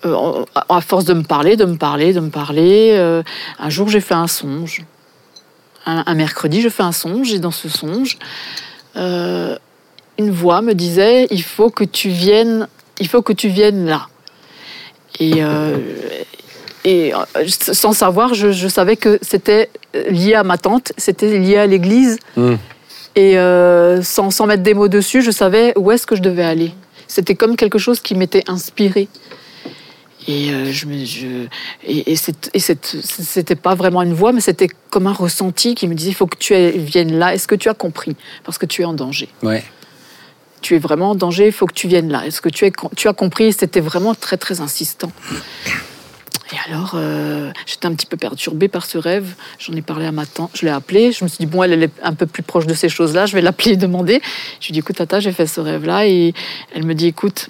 [0.06, 3.24] euh, à force de me parler, de me parler, de me parler, euh,
[3.60, 4.84] un jour j'ai fait un songe.
[5.88, 8.18] Un, mercredi, je fais un songe, et dans ce songe,
[8.96, 12.68] une voix me disait il faut que tu viennes,
[13.86, 14.08] là.
[15.20, 17.14] Et,
[17.48, 19.70] sans savoir, je, savais que c'était
[20.10, 22.18] lié à ma tante, c'était lié à l'église.
[22.36, 22.56] Mm.
[23.16, 26.44] Et euh, sans, sans mettre des mots dessus, je savais où est-ce que je devais
[26.44, 26.74] aller.
[27.08, 29.08] C'était comme quelque chose qui m'était inspiré.
[30.28, 30.88] Et euh, je
[31.88, 36.10] et, et c'était pas vraiment une voix, mais c'était comme un ressenti qui me disait
[36.10, 37.36] il faut que tu viennes là.
[37.36, 38.16] Est-ce que tu as compris?
[38.44, 39.64] Parce que tu es en danger Ouais.
[40.62, 42.26] tu es vraiment en danger, il faut que tu viennes là.
[42.26, 43.54] Est-ce que tu, es, tu as compris?
[43.54, 45.12] C'était vraiment très, très insistant.
[46.54, 49.34] Et alors, euh, j'étais un petit peu perturbée par ce rêve.
[49.58, 51.12] J'en ai parlé à ma tante, je l'ai appelée.
[51.12, 53.34] Je me suis dit, bon, elle, est un peu plus proche de ces choses-là, je
[53.34, 54.22] vais l'appeler et demander.
[54.60, 56.08] Je lui ai dit, écoute, Tata, j'ai fait ce rêve-là.
[56.08, 56.34] Et
[56.76, 57.50] elle me dit, écoute,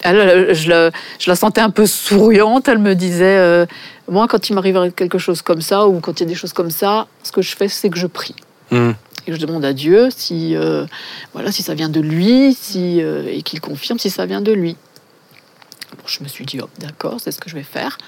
[0.00, 2.66] elle, je, la, je la sentais un peu souriante.
[2.66, 3.66] Elle me disait, euh,
[4.08, 6.54] moi, quand il m'arrive quelque chose comme ça, ou quand il y a des choses
[6.54, 8.36] comme ça, ce que je fais, c'est que je prie.
[8.70, 8.92] Mm.
[9.26, 10.86] Et je demande à Dieu si, euh,
[11.34, 14.76] voilà, si ça vient de lui si, et qu'il confirme si ça vient de lui.
[16.06, 17.98] Je me suis dit, d'accord, c'est ce que je vais faire.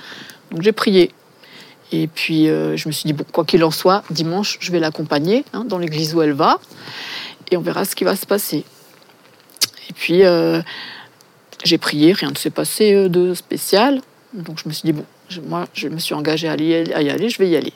[0.50, 1.10] Donc j'ai prié.
[1.92, 4.80] Et puis euh, je me suis dit, bon, quoi qu'il en soit, dimanche, je vais
[4.80, 6.58] l'accompagner hein, dans l'église où elle va.
[7.50, 8.64] Et on verra ce qui va se passer.
[9.88, 10.60] Et puis euh,
[11.62, 14.00] j'ai prié, rien ne s'est passé euh, de spécial.
[14.32, 15.04] Donc je me suis dit, bon,
[15.46, 17.72] moi, je me suis engagée à y aller, à y aller, je vais y aller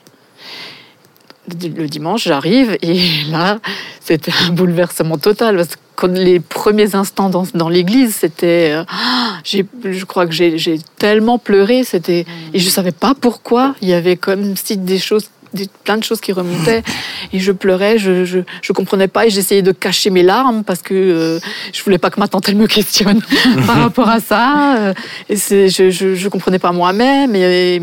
[1.57, 2.99] le dimanche, j'arrive et
[3.31, 3.59] là,
[4.01, 5.55] c'était un bouleversement total.
[5.55, 8.71] Parce que quand les premiers instants dans, dans l'église, c'était.
[8.73, 11.83] euh, ah, je crois que j'ai tellement pleuré.
[11.83, 13.75] C'était Et je ne savais pas pourquoi.
[13.81, 15.25] Il y avait comme si des choses.
[15.53, 16.83] des- plein de choses qui remontaient
[17.33, 20.81] et je pleurais, je, je, je comprenais pas et j'essayais de cacher mes larmes parce
[20.87, 21.39] que euh,
[21.73, 23.19] je voulais pas que ma tante elle me questionne
[23.67, 24.45] par rapport à ça
[24.77, 24.93] euh,
[25.27, 25.35] et
[25.75, 27.81] je, je, je comprenais pas moi-même et,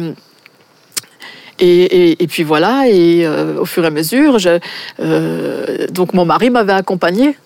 [1.59, 1.67] et,
[2.11, 4.59] et, et puis voilà, et euh, au fur et à mesure, je,
[5.01, 7.37] euh, donc mon mari m'avait accompagné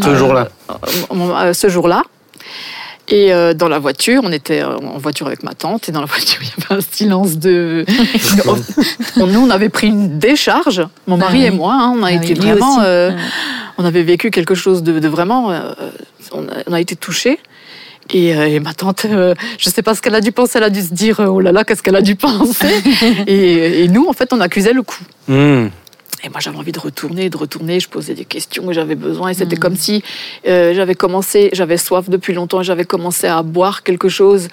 [0.00, 0.48] Ce jour-là.
[1.14, 2.02] euh, ce jour-là.
[3.08, 6.00] Et euh, dans la voiture, on était euh, en voiture avec ma tante, et dans
[6.00, 7.84] la voiture, il y avait un silence de.
[9.16, 11.44] nous, on avait pris une décharge, mon Bah mari oui.
[11.46, 12.80] et moi, hein, on a Ah été oui, vraiment.
[12.80, 13.10] euh,
[13.76, 15.50] on avait vécu quelque chose de, de vraiment.
[15.50, 15.72] euh,
[16.32, 17.38] on, a, on a été touchés.
[18.10, 20.58] Et, euh, et ma tante, euh, je ne sais pas ce qu'elle a dû penser,
[20.58, 22.82] elle a dû se dire oh là là, qu'est-ce qu'elle a dû penser.
[23.26, 24.98] et, et nous, en fait, on accusait le coup.
[25.28, 25.66] Mm.
[26.24, 27.80] Et moi, j'avais envie de retourner, de retourner.
[27.80, 29.30] Je posais des questions que j'avais besoin.
[29.30, 29.60] Et c'était Mhm.
[29.60, 30.04] comme si
[30.46, 34.46] euh, j'avais commencé, j'avais soif depuis longtemps, j'avais commencé à boire quelque chose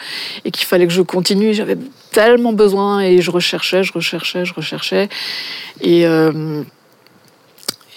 [0.45, 1.53] et qu'il fallait que je continue.
[1.53, 1.77] J'avais
[2.11, 5.09] tellement besoin et je recherchais, je recherchais, je recherchais.
[5.81, 6.63] Et, euh,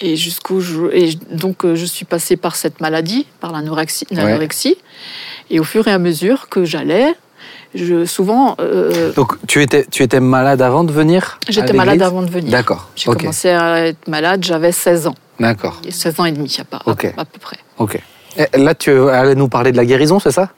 [0.03, 4.07] et jusqu'où je, et donc euh, je suis passée par cette maladie, par l'anorexie.
[4.11, 4.77] l'anorexie.
[5.49, 7.15] Et au fur et à mesure que j'allais,
[7.75, 12.23] je, souvent, euh, Donc, tu étais, tu étais malade avant de venir j'étais malade avant
[12.23, 12.51] de venir.
[12.51, 12.89] D'accord.
[12.97, 13.19] J'ai Ok.
[13.21, 15.15] commencé à être malade, j'avais 16 ans.
[15.41, 15.81] D'accord.
[15.87, 17.57] Et 16 ans et demi, à, part, à peu près.
[17.79, 17.99] Ok.
[18.37, 20.51] Et Là, tu allais nous parler de la guérison, c'est ça?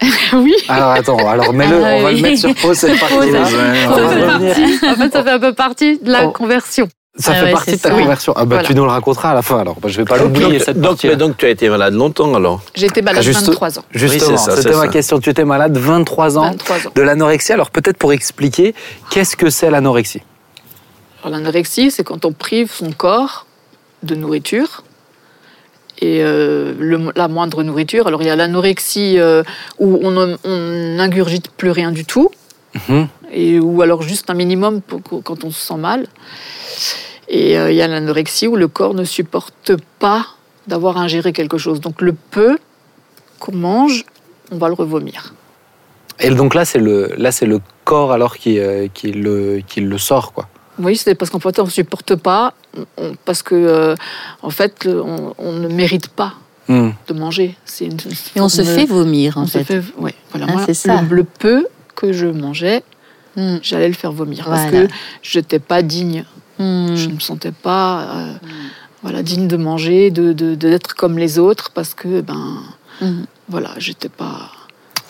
[0.32, 3.42] Oui, Alors attends, alors mets-le, Ah on va le mettre sur pause cette partie-là.
[3.42, 6.30] En fait, ça fait un peu partie de la Oh.
[6.32, 6.88] conversion.
[7.14, 7.94] Ça Ah fait ouais, partie de ta ça.
[7.94, 8.32] conversion.
[8.36, 8.68] Ah bah Voilà.
[8.68, 9.78] tu nous le raconteras à la fin alors.
[9.78, 11.08] Bah, je vais pas l'oublier cette donc, partie.
[11.08, 13.84] mais donc tu as été malade longtemps alors J'ai été malade Ah, juste- 23 ans.
[13.90, 14.88] Justement, Oui, c'était ma ça.
[14.88, 15.20] question.
[15.20, 16.92] Tu étais malade 23 ans 23 ans.
[16.94, 17.52] de l'anorexie.
[17.52, 18.74] Alors peut-être pour expliquer,
[19.10, 20.22] qu'est-ce que c'est l'anorexie?
[21.24, 23.46] L'anorexie, c'est quand on prive son corps
[24.02, 24.82] de nourriture.
[26.00, 28.08] Et euh, le- la moindre nourriture.
[28.08, 29.44] Alors, il y a l'anorexie euh,
[29.78, 30.36] où on
[30.96, 32.30] n'ingurgite plus rien du tout.
[32.88, 33.06] Mhm.
[33.32, 36.06] Et, ou alors juste un minimum pour- quand on se sent mal.
[37.28, 40.26] Et euh, il y a l'anorexie où le corps ne supporte pas
[40.66, 41.80] d'avoir ingéré quelque chose.
[41.80, 42.58] Donc le peu
[43.38, 44.04] qu'on mange,
[44.50, 45.34] on va le revomir.
[46.20, 49.80] Et donc là, c'est le, là, c'est le corps alors qui, euh, qui, le, qui
[49.80, 50.48] le sort quoi.
[50.78, 52.54] Oui, c'est parce qu'en fait, on ne supporte pas,
[52.96, 53.94] on- parce que euh,
[54.42, 56.34] en fait, on, on ne mérite pas
[56.68, 56.90] Hmm.
[57.08, 57.56] de manger.
[57.64, 57.96] C'est une,
[58.36, 59.64] Et on se fait vomir, en on fait.
[59.64, 60.46] fait- ouais, voilà.
[60.48, 61.02] Ah, Moi, c'est ça.
[61.02, 61.66] Le, le peu
[61.96, 62.84] que je mangeais,
[63.36, 63.56] Hmm.
[63.62, 64.88] j'allais le faire vomir parce que
[65.22, 66.24] je n'étais pas digne.
[66.58, 66.94] Hmm.
[66.94, 68.32] Je ne me sentais pas euh,
[69.02, 72.58] voilà, digne de manger, de, de- d'être comme les autres, parce que, ben,
[73.48, 74.50] voilà, j'étais pas.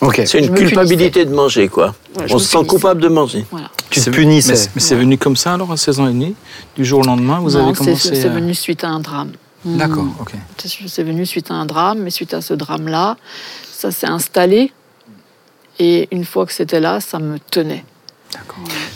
[0.01, 0.21] Ok.
[0.25, 1.93] C'est une culpabilité de manger, quoi.
[2.17, 2.67] On se sent punissais.
[2.67, 3.45] coupable de manger.
[3.51, 3.69] Voilà.
[3.89, 4.53] Tu te punissais.
[4.53, 6.35] Mais, mais c'est venu comme ça alors à 16 ans et demi
[6.75, 9.31] Du jour au lendemain, vous Non, avez commencé c'est venu suite à un drame.
[9.65, 10.33] D'accord, ok.
[10.57, 13.15] C'est c'est venu suite à un drame, mais suite à ce drame-là,
[13.71, 14.71] ça s'est installé.
[15.79, 17.85] Et une fois que c'était là, ça me tenait.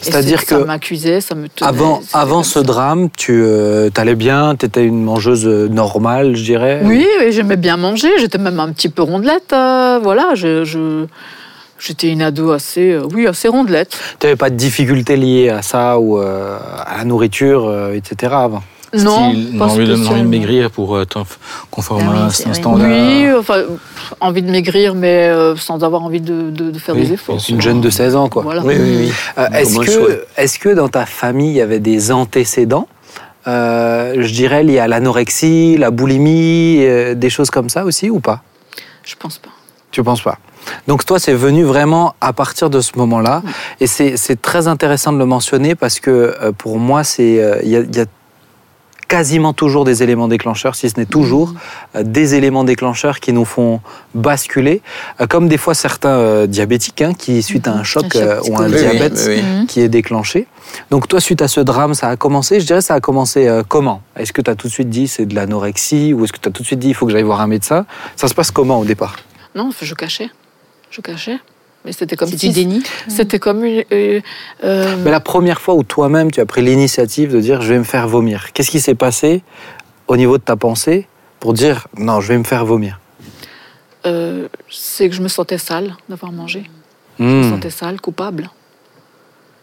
[0.01, 1.67] C'est-à-dire c'est- ça que m'accusait, ça me tenait.
[1.69, 2.63] Avant, avant ce ça.
[2.63, 6.81] drame, tu euh, allais bien, tu étais une mangeuse euh, normale, je dirais?
[6.83, 8.09] Oui, oui, j'aimais bien manger.
[8.19, 9.53] J'étais même un petit peu rondelette.
[9.53, 11.05] euh, voilà, je, je-
[11.79, 13.97] j'étais une ado assez, euh, oui, assez rondelette.
[14.19, 18.33] Tu n'avais pas de difficultés liées à ça ou euh, à la nourriture, euh, etc.
[18.35, 18.63] avant?
[18.93, 21.21] Non, Style, pas envie, de, envie de maigrir pour euh, être
[21.69, 22.87] conforme Ah oui, à c'est un standard.
[22.89, 23.63] Oui, enfin,
[24.21, 27.37] envie de maigrir, mais euh, sans avoir envie de, de- de faire Oui, des efforts.
[27.49, 28.43] Une jeune de 16 ans, quoi.
[28.43, 28.61] Voilà.
[28.63, 29.11] Oui, oui, oui.
[29.37, 32.87] Euh, est-ce, que, est-ce que dans ta famille, il y avait des antécédents?
[33.47, 38.19] Euh, je dirais liés à l'anorexie, la boulimie, euh, des choses comme ça aussi ou
[38.19, 38.41] pas?
[39.03, 39.49] Je pense pas.
[39.91, 40.37] Tu penses pas?
[40.87, 43.41] Donc toi, c'est venu vraiment à partir de ce moment-là.
[43.79, 47.59] Et c'est, c'est très intéressant de le mentionner parce que euh, pour moi, c'est euh,
[47.63, 48.05] il y, y a
[49.07, 51.53] quasiment toujours des éléments déclencheurs, si ce n'est toujours
[51.95, 53.79] euh, des éléments déclencheurs qui nous font
[54.13, 54.81] basculer,
[55.21, 58.39] Euh, comme des fois certains euh, diabétiques hein, qui, suite à un choc, choc euh,
[58.49, 58.89] ou un psychologique.
[58.91, 59.59] diabète, Oui, oui, oui.
[59.59, 59.65] Mhm.
[59.67, 60.47] qui est déclenché.
[60.91, 63.63] Donc toi, suite à ce drame, ça a commencé, je dirais, ça a commencé euh,
[63.67, 64.01] comment?
[64.17, 66.49] Est-ce que tu as tout de suite dit c'est de l'anorexie ou est-ce que tu
[66.49, 67.85] as tout de suite dit il faut que j'aille voir un médecin?
[68.15, 69.15] Ça se passe comment au départ?
[69.55, 70.29] Non, je cachais.
[70.91, 71.37] Je cachais.
[71.87, 72.83] Mais c'était comme si du déni.
[73.07, 73.81] C'était comme une.
[73.93, 74.19] euh,
[74.65, 77.79] euh, Mais la première fois où toi-même tu as pris l'initiative de dire je vais
[77.79, 79.41] me faire vomir, qu'est-ce qui s'est passé
[80.09, 81.07] au niveau de ta pensée
[81.39, 82.99] pour dire non, je vais me faire vomir?
[84.05, 86.69] euh, c'est que je me sentais sale d'avoir mangé.
[87.19, 87.49] Je me Hmm.
[87.51, 88.49] sentais sale, coupable.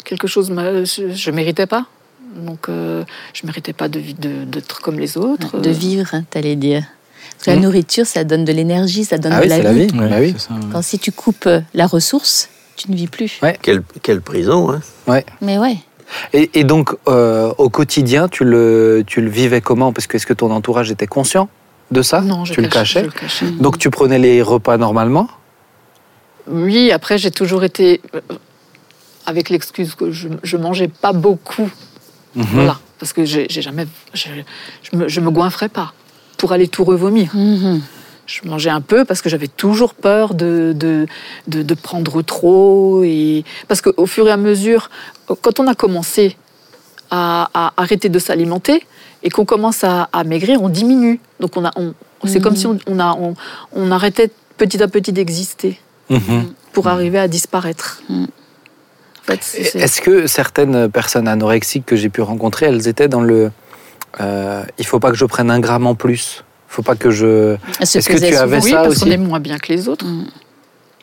[0.05, 1.85] Quelque chose, je ne méritais pas.
[2.37, 5.59] Donc, euh, je ne méritais pas de vi- de- d'être comme les autres.
[5.59, 6.85] De vivre, t'allais dire.
[7.37, 7.63] Parce que la Mhm.
[7.63, 9.87] nourriture, ça donne de l'énergie, ça donne Ah de oui, la c'est la vie.
[9.87, 9.99] vie.
[9.99, 10.35] Ouais, Bah oui.
[10.37, 10.61] c'est ça, ouais.
[10.73, 13.39] Quand si tu coupes euh, la ressource, tu ne vis plus.
[13.43, 13.59] Ouais.
[13.61, 14.81] Quelle, quelle prison, hein
[15.41, 15.77] Mais ouais.
[16.33, 19.93] Et, et donc euh, au quotidien, tu le, tu le vivais comment?
[19.93, 21.49] Parce que est-ce que ton entourage était conscient
[21.91, 22.21] de ça?
[22.21, 23.47] Non, je Tu le cachais je le cachais.
[23.47, 25.29] Donc tu prenais les repas normalement?
[26.47, 28.01] Oui, après, j'ai toujours été.
[28.15, 28.21] euh,
[29.27, 31.71] Avec l'excuse que je, je mangeais pas beaucoup.
[32.37, 32.45] Mhm.
[32.53, 32.79] Voilà.
[32.99, 33.87] Parce que j'ai j'ai jamais.
[34.13, 34.29] Je,
[34.83, 35.93] je, me, je me goinfrais pas
[36.45, 37.31] pour aller tout revomir.
[37.35, 37.81] Mhm.
[38.27, 41.07] Je mangeais un peu parce que j'avais toujours peur de, de,
[41.49, 43.03] de, de prendre trop.
[43.03, 43.45] Et...
[43.67, 44.91] Parce qu'au fur et à mesure,
[45.41, 46.37] quand on a commencé
[47.11, 48.87] à, à arrêter de s'alimenter
[49.23, 51.19] et qu'on commence à, à maigrir, on diminue.
[51.41, 51.95] Donc on a, on,
[52.27, 52.43] c'est Mhm.
[52.43, 53.35] comme si on, on, a, on,
[53.73, 55.79] on arrêtait petit à petit d'exister
[56.11, 56.53] Mhm.
[56.75, 58.03] pour arriver à disparaître.
[58.11, 58.27] Mhm.
[58.27, 59.41] En fait,
[59.79, 63.51] Est-ce que certaines personnes anorexiques que j'ai pu rencontrer, elles étaient dans le
[64.21, 67.57] euh, il faut pas que je prenne un gramme en plus faut pas que je
[67.81, 68.65] Est-ce que pesait tu avais souvent.
[68.65, 70.05] oui, ça parce qu'on aussi est moins bien que les autres.
[70.05, 70.27] Mhm.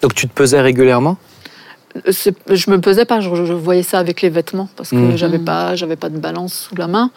[0.02, 1.18] donc tu te pesais régulièrement?
[2.06, 5.18] Je me pesais pas, je, je voyais ça avec les vêtements parce que Mhm.
[5.18, 7.12] j'avais pas, j'avais pas de balance sous la main,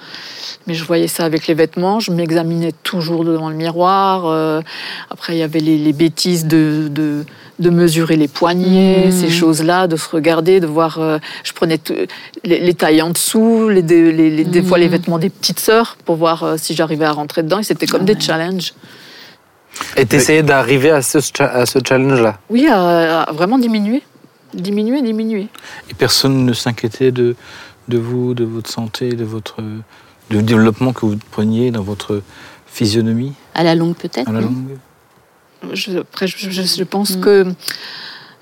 [0.67, 2.01] mais je voyais ça avec les vêtements.
[2.01, 4.27] Je m'examinais toujours devant le miroir.
[4.27, 4.61] euh,
[5.11, 7.25] après, il y avait les, les bêtises de, de,
[7.61, 9.13] de mesurer les poignets, Mhm.
[9.13, 10.99] ces choses-là, de se regarder, de voir.
[10.99, 11.79] euh, je prenais
[12.45, 14.91] les, les tailles en dessous, les, les- les- des fois les Mhm.
[14.93, 17.61] vêtements des petites sœurs pour voir euh, si j'arrivais à rentrer dedans.
[17.61, 18.75] Et c'était comme Ah des challenges.
[19.97, 24.03] et t'essayais d'arriver à ce, cha- à ce challenge là Oui, à, à vraiment diminuer,
[24.55, 25.49] diminuer, diminuer.
[25.91, 27.37] Et personne ne s'inquiétait de,
[27.89, 29.63] de vous, de votre santé, de votre
[30.31, 32.23] du développement que vous preniez dans votre
[32.67, 33.35] physionomie?
[33.55, 34.29] À la longue, peut-être.
[34.29, 34.79] à la longue
[35.73, 37.21] Je, après, je, je- je pense Mm.
[37.21, 37.47] que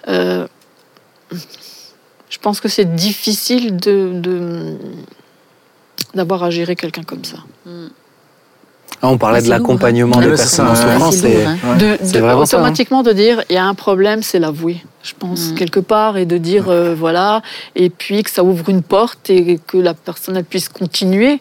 [0.08, 0.46] euh,
[2.28, 4.76] je pense que c'est difficile de de-
[6.14, 7.38] d'avoir à gérer quelqu'un comme ça.
[7.66, 7.70] Ah,
[9.00, 10.22] on parlait Ouais, de lourd, l'accompagnement hein.
[10.22, 11.56] des personnes en souffrance C'est hein.
[12.02, 12.36] Ça, hein.
[12.36, 14.82] automatiquement de dire il y a un problème, c'est l'avouer.
[15.02, 15.54] Je pense Mm.
[15.54, 17.42] quelque part et de dire euh, voilà
[17.74, 21.40] et puis que ça ouvre une porte et que la personne elle puisse continuer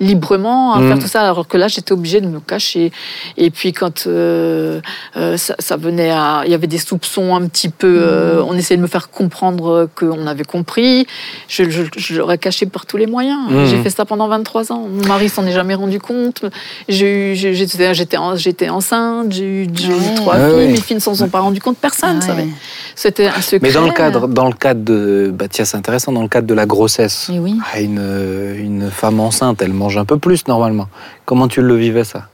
[0.00, 0.88] librement à Mm.
[0.88, 2.90] faire tout ça alors que là j'étais obligée de me cacher.
[3.36, 4.80] Et puis quand euh,
[5.16, 8.54] euh, ça, ça venait à il y avait des soupçons un petit peu euh, on
[8.56, 11.06] essayait de me faire comprendre qu'on avait compris.
[11.48, 13.38] Je, je, je l'aurais caché par tous les moyens.
[13.50, 13.66] Mm.
[13.66, 14.86] j'ai fait ça pendant 23 ans.
[14.90, 16.44] Mon mari s'en est jamais rendu compte.
[16.88, 19.32] J'ai eu j'ai- j'étais j'étais en- j'étais enceinte.
[19.32, 20.56] J'ai eu, j'ai eu trois Ouais, filles.
[20.56, 20.68] ouais.
[20.68, 21.76] mes filles ne s'en sont pas rendues compte.
[21.78, 22.46] Personne ne Ah savait.
[22.94, 23.60] C'était un secret.
[23.62, 26.46] Mais dans le cadre dans le cadre de bah tiens c'est intéressant dans le cadre
[26.46, 27.56] de la grossesse oui.
[27.72, 30.88] ah, une, une femme enceinte elle mange un peu plus normalement
[31.24, 32.28] comment tu le vivais ça?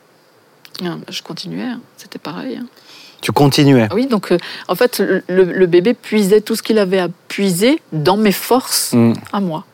[0.84, 1.80] Ah, je continuais hein.
[1.96, 2.66] c'était pareil hein.
[3.20, 3.88] tu continuais?
[3.90, 4.38] Ah oui donc euh,
[4.68, 9.12] en fait le, bébé puisait tout ce qu'il avait à puiser dans mes forces Mm.
[9.32, 9.64] à moi.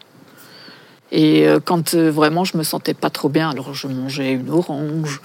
[1.11, 4.51] Et euh, quand euh, vraiment je me sentais pas trop bien, alors je mangeais une
[4.51, 5.21] orange.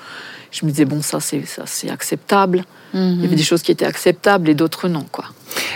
[0.51, 2.64] Je me disais bon ça c'est ça c'est acceptable.
[2.93, 5.26] Il y avait des choses qui étaient acceptables et d'autres non quoi.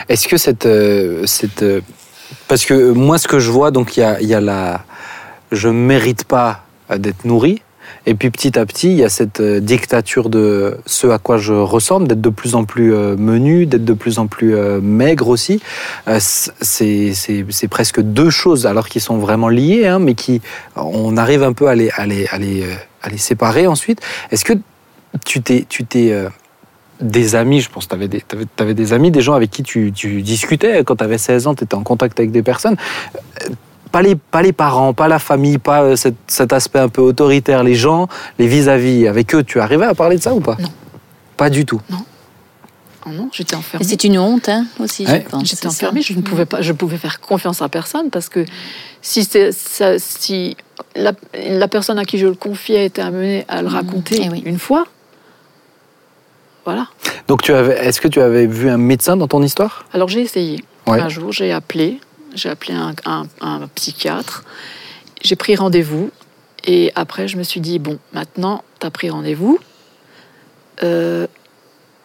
[0.10, 1.82] Est-ce que cette, euh, cette euh,
[2.48, 4.86] parce que moi ce que je vois donc il y a, il y a la
[5.52, 6.66] je mérite pas
[6.98, 7.62] d'être nourri.
[8.06, 11.38] Et puis petit à petit il y a cette euh, dictature de ce à quoi
[11.38, 14.80] je ressemble d'être de plus en plus euh, menu d'être de plus en plus euh,
[14.82, 15.62] maigre aussi.
[16.08, 20.42] Euh, c'est presque deux choses alors qu'ils sont vraiment liés hein, mais qui
[20.76, 24.00] on arrive un peu à les à les à les, euh, à les séparer ensuite.
[24.32, 24.54] Est-ce que
[25.26, 25.66] tu t'es
[26.12, 26.30] euh,
[27.02, 29.92] des amis, je pense tu avais, t'avais- t'avais des amis, des gens avec qui tu,
[29.92, 32.78] tu discutais quand tu avais 16 ans, tu étais en contact avec des personnes.
[33.92, 37.02] Pas les, pas les parents, pas la famille, pas euh, cet, cet aspect un peu
[37.02, 38.08] autoritaire, les gens,
[38.40, 39.08] les vis-à-vis.
[39.08, 40.56] Avec eux, tu arrivais à parler de ça ou pas?
[40.60, 40.70] Non.
[41.38, 41.82] Pas du tout.
[43.06, 43.86] Oh non, j'étais Et enfermée.
[43.86, 45.24] c'est une honte hein, aussi, Ouais.
[45.26, 45.44] je pense.
[45.50, 45.70] J'étais ça.
[45.70, 48.46] enfermée, je ne pouvais pas, je pouvais faire confiance à personne parce que
[49.02, 50.56] si, c'est- ça- si
[50.96, 53.74] la, la personne à qui je le confiais était amenée à le Mhm.
[53.74, 54.44] raconter Eh oui.
[54.46, 54.86] une fois,
[56.64, 56.88] voilà.
[57.28, 59.86] Donc, tu avais, est-ce que tu avais vu un médecin dans ton histoire?
[59.94, 60.64] Alors j'ai essayé.
[60.88, 61.00] Ouais.
[61.00, 62.00] Un jour, j'ai appelé,
[62.36, 64.44] j'ai appelé un, un- un psychiatre,
[65.24, 66.12] j'ai pris rendez-vous
[66.66, 69.60] et après, je me suis dit bon, maintenant, tu as pris rendez-vous.
[70.84, 71.28] Euh,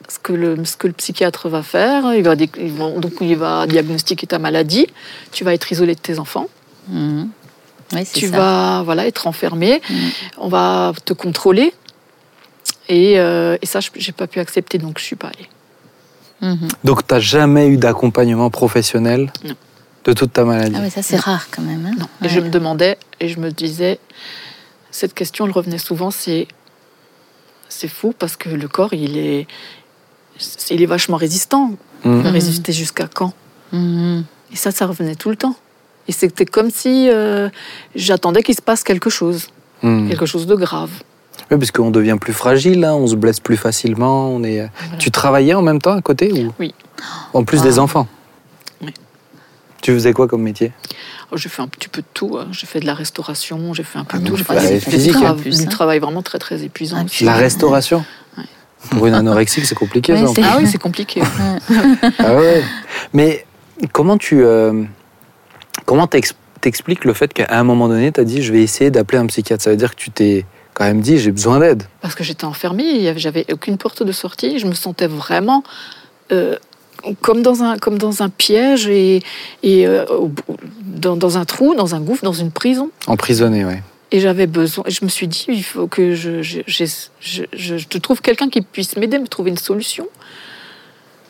[0.08, 4.26] ce que, le, ce que le psychiatre va faire, il va, donc il va diagnostiquer
[4.28, 4.86] ta maladie,
[5.32, 6.46] tu vas être isolé de tes enfants.
[6.92, 8.36] Oui, c'est tu ça.
[8.36, 10.10] vas voilà, être enfermé, Mhm.
[10.38, 11.72] on va te contrôler.
[12.88, 15.48] Et, euh, et ça, je n'ai pas pu accepter, donc je suis pas allée.
[16.54, 16.68] Mhm.
[16.84, 19.32] Donc, tu n'as jamais eu d'accompagnement professionnel?
[19.44, 19.54] Non.
[20.06, 21.84] De toute ta maladie Ah oui, ça c'est rare quand même.
[21.86, 21.96] hein.
[21.98, 22.06] Non.
[22.20, 22.26] Ouais.
[22.26, 23.98] Et je me demandais, et je me disais,
[24.90, 26.46] cette question, elle revenait souvent, c'est
[27.68, 29.46] c'est fou parce que le corps, il est,
[30.70, 31.72] il est vachement résistant.
[32.04, 32.20] Il Mhm.
[32.22, 33.32] va résister jusqu'à quand?
[33.72, 34.24] Mhm.
[34.52, 35.56] Et ça, ça revenait tout le temps.
[36.08, 37.48] Et c'était comme si euh,
[37.96, 39.48] j'attendais qu'il se passe quelque chose,
[39.82, 40.08] Mhm.
[40.08, 40.90] quelque chose de grave.
[41.50, 44.30] Oui, parce qu'on devient plus fragile, hein, on se blesse plus facilement.
[44.30, 44.58] On est...
[44.78, 44.96] Voilà.
[44.98, 46.52] Tu travaillais en même temps à côté ou...
[46.60, 46.72] Oui.
[47.34, 47.64] En plus Wow.
[47.64, 48.06] des enfants.
[49.86, 50.72] Tu faisais quoi comme métier
[51.30, 52.38] Oh, J'ai fait un petit peu de tout.
[52.40, 52.48] hein.
[52.50, 54.32] J'ai fait de la restauration, j'ai fait un peu Ah de tout.
[54.32, 55.68] bon, J'ai fait c'est du- physique, du, en tra- plus, du hein.
[55.70, 56.96] travail vraiment très très épuisant.
[57.00, 57.22] Ah, aussi.
[57.24, 58.04] La restauration
[58.36, 58.42] Ouais.
[58.90, 60.32] Pour une anorexique, c'est compliqué Ouais, ça.
[60.42, 61.22] Ah oui, c'est compliqué.
[62.18, 62.64] Ah ouais.
[63.12, 63.46] Mais
[63.92, 64.42] comment tu.
[64.42, 64.82] euh,
[65.84, 69.18] comment t'expliques le fait qu'à un moment donné, tu as dit je vais essayer d'appeler
[69.18, 69.62] un psychiatre?
[69.62, 71.84] Ça veut dire que tu t'es quand même dit j'ai besoin d'aide.
[72.00, 75.62] parce que j'étais enfermée, j'avais aucune porte de sortie, je me sentais vraiment
[76.32, 76.56] euh,
[77.20, 79.22] comme, dans un, comme dans un piège et,
[79.62, 80.04] et euh,
[80.84, 82.90] dans, dans un trou, dans un gouffre, dans une prison.
[83.06, 83.82] Emprisonné, ouais.
[84.12, 88.20] Et j'avais besoin, je me suis dit, il faut que je, je, je, je- trouve
[88.20, 90.06] quelqu'un qui puisse m'aider, me trouver une solution.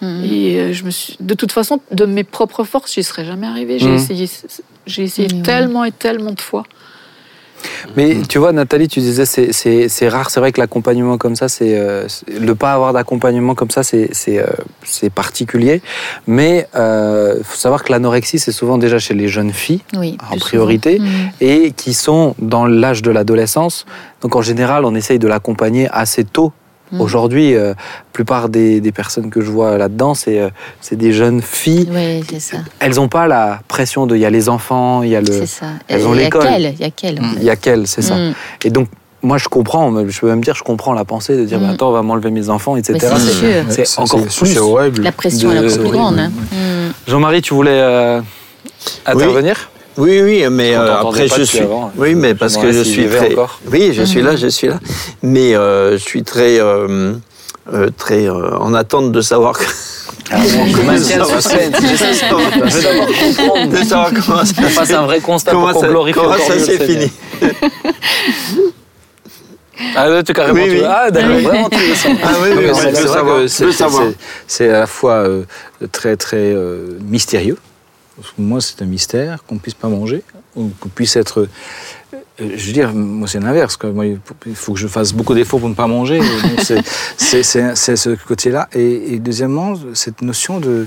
[0.02, 0.24] Mhm.
[0.24, 3.46] Et euh, je me suis, de toute façon, de mes propres forces, j'y serais jamais
[3.46, 3.78] arrivée.
[3.78, 3.94] J'ai Mhm.
[3.96, 4.30] essayé,
[4.86, 5.42] j'ai essayé oui.
[5.42, 6.64] tellement et tellement de fois.
[7.96, 10.30] Mais tu vois, Nathalie, tu disais c'est- rare.
[10.30, 12.06] C'est vrai que l'accompagnement comme ça, c'est euh,
[12.40, 14.46] le pas avoir d'accompagnement comme ça, c'est euh,
[15.14, 15.80] particulier.
[16.26, 19.80] Mais il faut savoir que l'anorexie, c'est souvent déjà chez les jeunes filles.
[19.96, 20.98] Oui, en priorité.
[20.98, 21.30] Mhm.
[21.40, 23.86] et qui sont dans l'âge de l'adolescence.
[24.20, 26.52] Donc en général, on essaye de l'accompagner assez tôt.
[26.92, 27.00] Mhm.
[27.00, 27.74] Aujourd'hui, euh, la
[28.12, 31.88] plupart des, des personnes que je vois là-dedans, c'est euh, c'est des jeunes filles.
[31.92, 32.58] Oui, c'est ça.
[32.78, 35.32] Elles n'ont pas la pression de il y a les enfants, il y a le.
[35.32, 35.66] C'est ça.
[35.88, 36.46] elles ont l'école.
[36.58, 37.20] il y a qu'elle.
[37.20, 38.14] en Il y a qu'elles, c'est ça.
[38.14, 38.34] Mhm.
[38.64, 38.88] Et donc,
[39.22, 41.88] moi, je comprends, je peux même dire, je comprends la pensée de dire, bah, attends,
[41.88, 42.98] on va m'enlever mes enfants, etc.
[43.18, 43.64] C'est sûr.
[43.86, 44.56] C'est encore plus.
[44.58, 45.02] Horrible.
[45.02, 46.18] La pression De- est encore plus grande.
[46.20, 46.30] hein.
[47.08, 48.20] Jean-Marie, tu voulais euh,
[49.04, 49.56] intervenir?
[49.74, 49.75] Oui,
[50.22, 51.58] oui, mais Parce qu'on euh, après je suis.
[51.60, 51.92] avant.
[51.96, 53.32] Oui, mais parce que je suis très.
[53.32, 53.60] encore.
[53.72, 54.78] Oui, je suis là, je suis là.
[55.22, 57.14] Mais euh, je suis très, euh,
[57.72, 59.58] euh, très euh, en attente de savoir.
[60.30, 60.44] Alors,
[60.84, 61.36] maintient le Ça va.
[63.66, 66.36] de savoir comment ça, On fasse un vrai constat comment pour qu'on ça, glorifie comment
[66.38, 67.10] ça le s'est fini.
[69.94, 70.58] Ah, là, tu carrément.
[70.62, 70.82] Oui, tu oui.
[70.86, 72.08] Ah, d'accord, vraiment, tu veux ça.
[72.24, 74.16] Ah oui, oui, mais c'est- vrai que
[74.48, 75.42] c'est- à la fois euh,
[75.92, 76.54] très très
[77.04, 77.58] mystérieux.
[78.16, 80.22] Que moi, c'est un mystère qu'on ne puisse pas manger,
[80.56, 81.48] ou qu'on puisse être.
[82.14, 83.78] euh, je veux dire, moi, c'est l'inverse.
[84.46, 86.20] il faut que je fasse beaucoup d'efforts pour ne pas manger.
[87.18, 88.68] C'est- ce côté-là.
[88.72, 90.86] Et, et deuxièmement, cette notion de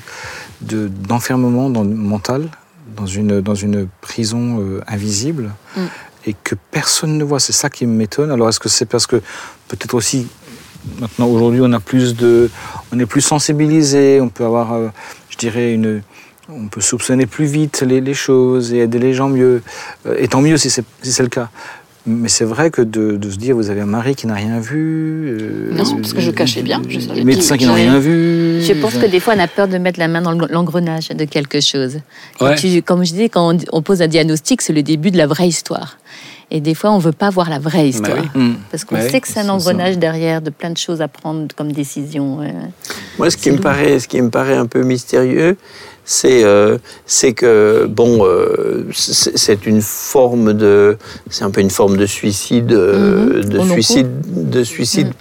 [0.62, 2.50] de- d'enfermement dans- mental
[2.98, 5.82] dans une, dans une prison euh, invisible Mm.
[6.26, 7.40] et que personne ne voit.
[7.40, 8.32] C'est ça qui m'étonne.
[8.32, 9.18] Alors, est-ce que c'est parce que
[9.68, 10.28] peut-être aussi
[11.02, 12.50] Maintenant, aujourd'hui, on a plus de,
[12.94, 14.88] on est plus sensibilisé, on peut avoir, euh,
[15.30, 16.02] je dirais, une,
[16.52, 19.62] on peut soupçonner plus vite les, les choses et aider les gens mieux.
[20.06, 21.50] Euh, et tant mieux si c'est si le cas.
[22.08, 24.60] Mais c'est vrai que de, de se dire, vous avez un mari qui n'a rien
[24.60, 25.38] vu.
[25.40, 27.20] euh, Non, parce que je cachais bien, je savais.
[27.20, 28.62] Les médecins qui n'ont Je- rien vu.
[28.64, 31.26] Je pense que des fois, on a peur de mettre la main dans l'engrenage de
[31.26, 31.98] quelque chose.
[32.40, 32.56] Et Ouais.
[32.56, 35.28] tu- comme je disais, quand on, on pose un diagnostic, c'est le début de la
[35.28, 35.98] vraie histoire.
[36.50, 38.18] Et des fois, on veut pas voir la vraie histoire.
[38.18, 38.42] oui.
[38.42, 38.56] Hum.
[38.72, 39.54] Parce qu'on Bah oui, sait que c'est un ça.
[39.54, 42.40] engrenage derrière de plein de choses à prendre comme décision.
[43.20, 45.58] Moi, ce qui, me paraît, ce qui me paraît un peu mystérieux,
[46.12, 46.80] c'est euh,
[47.36, 50.98] que, bon, euh, c'est une forme de.
[51.30, 53.50] C'est un peu une forme de suicide, euh, Mhm.
[53.50, 54.08] de suicide,
[54.50, 55.12] de suicide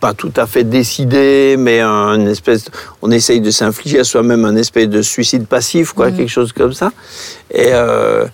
[0.00, 2.64] pas tout à fait décidé, mais un espèce.
[3.02, 6.16] On essaye de s'infliger à soi-même un espèce de suicide passif, quoi, Mhm.
[6.16, 6.90] quelque chose comme ça.
[7.52, 7.68] Et.
[7.72, 8.24] euh,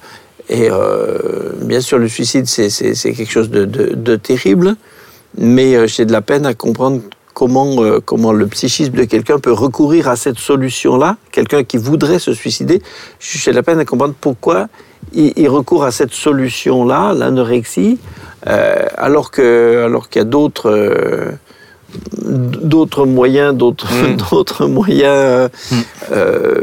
[0.49, 1.19] et euh,
[1.61, 2.71] bien sûr, le suicide, c'est
[3.17, 4.77] quelque chose de, de- de terrible,
[5.37, 7.01] mais j'ai de la peine à comprendre
[7.37, 12.19] comment, euh, comment le psychisme de quelqu'un peut recourir à cette solution-là, quelqu'un qui voudrait
[12.19, 12.81] se suicider.
[13.21, 14.69] J'ai la peine à comprendre pourquoi
[15.13, 17.99] il, il recourt à cette solution-là, l'anorexie,
[18.47, 20.71] euh, alors que alors qu'il y a d'autres.
[20.71, 21.33] euh,
[22.75, 24.17] d'autres moyens d'autres Mm.
[24.31, 25.49] d'autres moyens euh,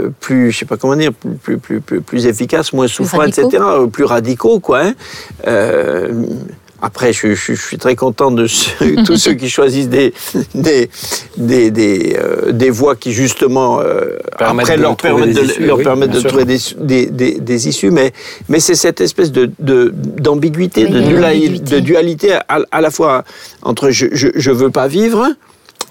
[0.07, 0.11] Mm.
[0.19, 1.11] plus je sais pas comment dire
[1.43, 4.93] plus plus plus efficaces moins souffrants etc plus radicaux quoi hein.
[6.85, 10.13] Après, je, je- je suis très content de ceux- tous ceux qui choisissent des,
[10.53, 10.89] des,
[11.37, 15.65] des, des, euh, des voies qui, justement, euh, après de leur permettent des de, issues,
[15.65, 17.89] leur oui, permettent de trouver des, des, des, des issues.
[17.89, 18.11] Mais,
[18.49, 21.75] mais c'est cette espèce de, de- d'ambiguïté, Oui, de, ambiguïté.
[21.75, 23.23] de dualité à, à la fois
[23.61, 25.29] entre je, je, je veux pas vivre.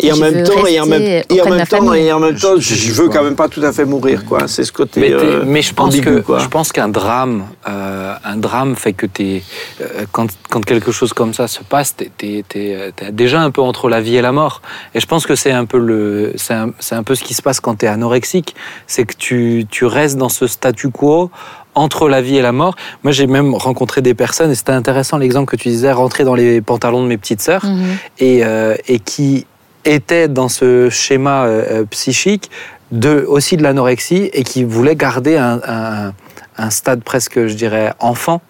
[0.03, 2.75] Et en même temps, et en même, et en temps, et en même temps, Je-
[2.75, 4.49] je, veux quand même pas tout à fait mourir, quoi.
[4.49, 5.01] C'est ce côté.
[5.01, 6.39] Mais, t'es- euh, mais je pense ambigu, que quoi.
[6.41, 9.43] je pense qu'un drame, euh, un drame fait que t'es,
[9.81, 13.51] euh, quand, quand quelque chose comme ça se passe, t'es, t'es- t'es, t'es déjà un
[13.51, 14.61] peu entre la vie et la mort.
[14.95, 17.35] Et je pense que c'est un peu le, c'est un, c'est un peu ce qui
[17.35, 18.55] se passe quand tu es anorexique,
[18.87, 21.31] c'est que tu, tu restes dans ce statu quo
[21.75, 22.75] entre la vie et la mort.
[23.03, 26.35] Moi, j'ai même rencontré des personnes, et c'était intéressant l'exemple que tu disais, rentrer dans
[26.35, 27.85] les pantalons de mes petites sœurs Mhm.
[28.19, 29.47] et, euh, et qui
[29.85, 32.51] était dans ce schéma euh, euh, psychique
[32.91, 36.13] de, aussi de l'anorexie et qui voulait garder un, un-
[36.59, 38.43] un stade presque, je dirais, enfant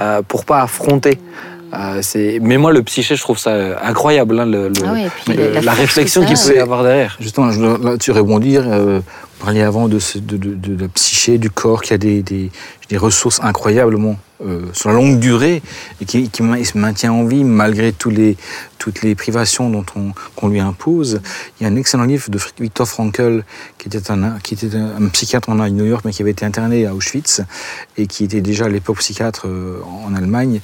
[0.00, 1.18] euh, pour pas affronter.
[1.72, 5.32] Euh, c'est- mais moi, le psyché, je trouve ça euh, incroyable, hein, le- le- Ah
[5.34, 7.16] le- la- réflexion qu'il peut y avoir derrière.
[7.20, 8.62] Justement, je dois là-dessus rebondir.
[9.44, 12.50] Parliez avant de, de, de- la psyché, du corps, qui a des,
[12.96, 15.62] ressources incroyablement euh, sur la longue durée
[16.00, 21.20] et qui, se maintient en vie malgré toutes les privations dont on, qu'on lui impose.
[21.60, 23.44] Il y a un excellent livre de Viktor Frankl,
[23.78, 26.86] qui était, un, qui était un, psychiatre en New York, mais qui avait été interné
[26.86, 27.42] à Auschwitz
[27.98, 30.60] et qui était déjà à l'époque psychiatre euh, en Allemagne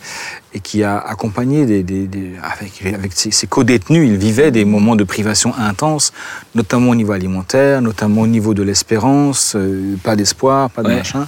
[0.52, 4.08] et qui a accompagné avec ses, ses co-détenus.
[4.08, 6.12] Il vivait des moments de privation intense,
[6.54, 10.96] notamment au niveau alimentaire, notamment au niveau de l'espérance, euh, pas d'espoir, pas de Ouais.
[10.96, 11.26] machin,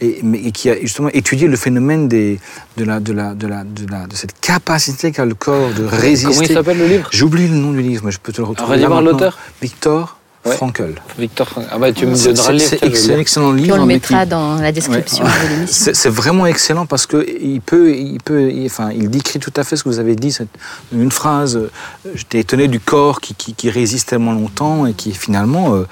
[0.00, 2.40] et, mais, et qui a justement étudié le phénomène des,
[2.76, 5.84] de, la, de, la, de, la, de, la, de cette capacité qu'a le corps de
[5.84, 6.32] résister.
[6.34, 7.08] Comment il s'appelle le livre?
[7.12, 8.78] J'oublie le nom du livre, mais je peux te le retrouver.
[8.78, 9.12] voir maintenant.
[9.12, 9.38] l'auteur.
[9.62, 10.16] Victor
[10.46, 10.52] Ouais.
[10.56, 10.94] Frankl.
[11.18, 12.70] Victor Ah bah tu me C'est donneras le livre.
[12.94, 13.64] c'est un excellent livre.
[13.64, 15.30] Puis on le mais mettra qui- dans la description Ouais.
[15.44, 15.90] de l'émission.
[15.94, 19.64] C'est vraiment excellent parce que il peut, il peut, il- enfin, il décrit tout à
[19.64, 20.32] fait ce que vous avez dit.
[20.32, 20.48] cette-
[20.94, 21.56] une phrase.
[21.56, 21.70] euh,
[22.14, 25.86] J'étais étonné du corps qui, qui, qui résiste tellement longtemps et qui finalement euh,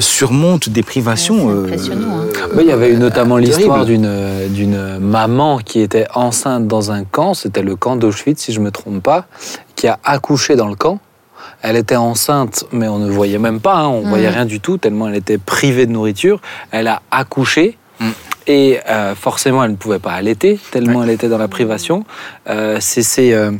[0.00, 1.46] surmonte des privations.
[1.46, 2.26] Ouais, c'est impressionnant, hein.
[2.56, 4.10] euh, il y avait eu notamment l'histoire d'une
[4.50, 8.72] d'une maman qui était enceinte dans un camp, c'était le camp d'Auschwitz si je me
[8.72, 9.26] trompe pas,
[9.76, 10.98] qui a accouché dans le camp.
[11.62, 14.08] Elle était enceinte, mais on ne voyait même pas, hein, on Mhm.
[14.08, 16.40] voyait rien du tout, tellement elle était privée de nourriture.
[16.72, 17.78] Elle a accouché.
[18.00, 18.12] Mhm.
[18.48, 22.04] Et euh, forcément, elle ne pouvait pas allaiter, tellement elle était dans la privation.
[22.50, 23.52] Euh, c'est euh,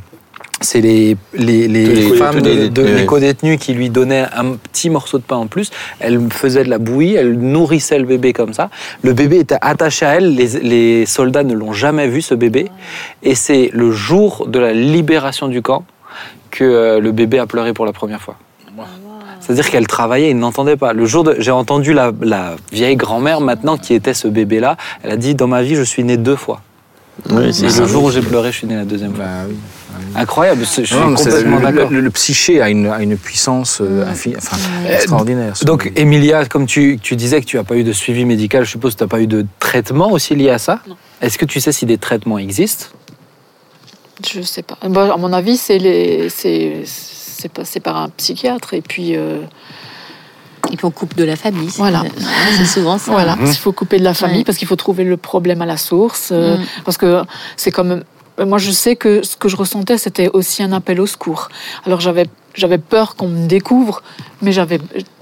[0.61, 4.53] c'est les, les, les Tous les femmes de, de- les co-détenus qui lui donnaient un
[4.55, 5.71] petit morceau de pain en plus.
[5.99, 8.71] Elle faisait de la bouillie, elle nourrissait le bébé comme ça.
[9.03, 12.69] Le bébé était attaché à elle, les soldats ne l'ont jamais vu, ce bébé.
[13.25, 15.85] Et c'est le jour de la libération du camp
[16.53, 18.37] que euh, le bébé a pleuré pour la première fois.
[19.41, 20.93] C'est-à-dire qu'elle travaillait, il n'entendait pas.
[20.93, 24.77] Le jour de, j'ai entendu la, la vieille grand-mère maintenant qui était ce bébé-là.
[25.03, 26.61] Elle a dit dans ma vie je suis née deux fois.
[27.29, 29.25] Oui, c'est le jour où j'ai pleuré, je suis née la deuxième fois.
[29.25, 29.57] bah oui.
[30.15, 31.91] Incroyable, je suis Non, complètement d'accord.
[31.91, 34.09] le- le psyché a une, a une puissance euh, Mm.
[34.39, 35.53] enfin, Euh, extraordinaire.
[35.65, 38.71] Donc, Emilia, comme tu, tu disais que tu n'as pas eu de suivi médical, je
[38.71, 40.79] suppose que tu n'as pas eu de traitement aussi lié à ça.
[41.21, 42.87] Est-ce que tu sais si des traitements existent?
[44.31, 44.77] Je sais pas.
[44.89, 49.17] Bon, à mon avis, c'est les, c'est, c'est pas- c'est par un psychiatre et puis
[49.17, 49.43] euh,
[50.73, 51.69] Et puis on coupe de la famille.
[51.77, 52.05] Voilà.
[52.57, 53.11] C'est souvent ça.
[53.11, 53.47] voilà, Mhm.
[53.47, 54.45] il faut couper de la famille Ouais.
[54.45, 56.65] parce qu'il faut trouver le problème à la source euh, Mm.
[56.85, 57.23] parce que
[57.57, 58.05] c'est quand même.
[58.39, 61.49] Moi, je sais que ce que je ressentais, c'était aussi un appel au secours.
[61.85, 64.03] Alors j'avais j'avais peur qu'on me découvre,
[64.41, 64.79] mais j'avais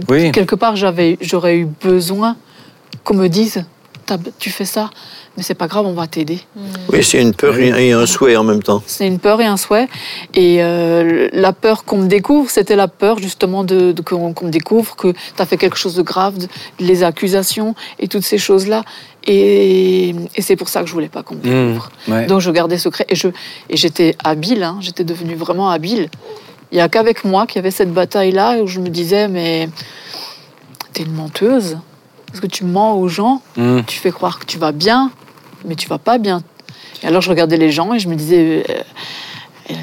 [0.09, 0.30] Oui.
[0.30, 2.36] quelque part j'avais j'aurais eu besoin
[3.03, 3.64] qu'on me dise
[4.38, 4.90] tu fais ça,
[5.36, 6.40] mais c'est pas grave, on va t'aider.
[6.92, 8.82] Oui, c'est une peur et un souhait en même temps.
[8.86, 9.88] C'est une peur et un souhait.
[10.34, 14.50] Et euh, la peur qu'on me découvre, c'était la peur justement de, de- qu'on me
[14.50, 16.48] découvre que tu as fait quelque chose de grave, de-
[16.78, 18.82] les accusations et toutes ces choses-là.
[19.26, 21.90] Et, et c'est pour ça que je voulais pas qu'on me découvre.
[22.08, 22.26] Mmh, ouais.
[22.26, 23.28] Donc je gardais secret et je
[23.68, 26.08] et j'étais habile, hein, j'étais devenue vraiment habile.
[26.72, 29.68] Il n'y a qu'avec moi qu'il y avait cette bataille-là où je me disais mais
[30.92, 31.78] t'es une menteuse
[32.31, 33.81] parce que tu mens aux gens, Mmh.
[33.87, 35.11] tu fais croire que tu vas bien,
[35.64, 36.43] mais tu vas pas bien.
[37.03, 38.74] Et alors je regardais les gens et je me disais euh,
[39.70, 39.74] euh,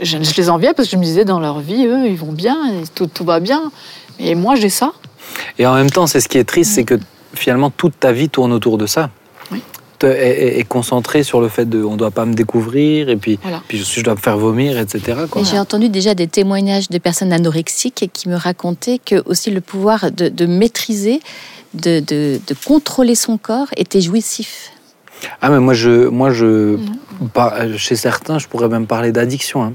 [0.00, 2.32] je, je les enviais parce que je me disais dans leur vie eux ils vont
[2.32, 3.70] bien, et tout, tout va bien.
[4.18, 4.92] Et moi j'ai ça.
[5.58, 6.98] Et en même temps, c'est ce qui est triste, c'est que
[7.34, 9.10] finalement toute ta vie tourne autour de ça.
[9.50, 9.62] Oui.
[10.02, 13.38] Est, est- est concentrée sur le fait de on doit pas me découvrir et puis,
[13.42, 13.60] Voilà.
[13.66, 15.18] puis je, je dois me faire vomir, etc.
[15.28, 15.42] quoi.
[15.42, 19.60] Et j'ai entendu déjà des témoignages de personnes anorexiques qui me racontaient que aussi le
[19.60, 21.20] pouvoir de, de maîtriser,
[21.74, 24.70] de, de- de contrôler son corps était jouissif.
[25.40, 27.28] Ah mais moi je, moi je, Mm.
[27.34, 29.72] par- chez certains, je pourrais même parler d'addiction, hein.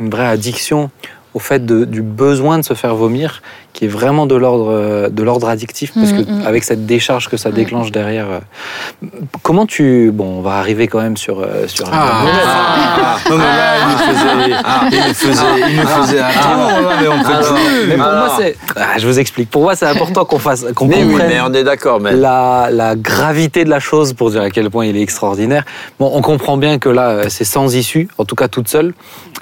[0.00, 0.90] une vraie addiction
[1.34, 3.42] au fait de- du besoin de se faire vomir,
[3.72, 6.46] qui est vraiment de l'ordre euh, de l'ordre addictif, parce que Mm, mm.
[6.46, 8.26] avec cette décharge que ça déclenche derrière.
[8.30, 9.06] euh,
[9.42, 11.86] comment tu, bon, on va arriver quand même sur euh, sur.
[11.90, 16.22] Ah, non, mais là, il nous faisait, il nous faisait, il nous faisait
[17.00, 17.86] mais on peut Alors, plus.
[17.88, 18.26] Mais pour Alors.
[18.26, 19.50] moi c'est, ah, je vous explique.
[19.50, 22.12] Pour moi c'est important qu'on fasse, qu'on Mais oui, comprenne mais on est d'accord, mais.
[22.12, 25.64] la, la gravité de la chose pour dire à quel point il est extraordinaire.
[25.98, 28.92] Bon, on comprend bien que là, euh, c'est sans issue, en tout cas toute seule.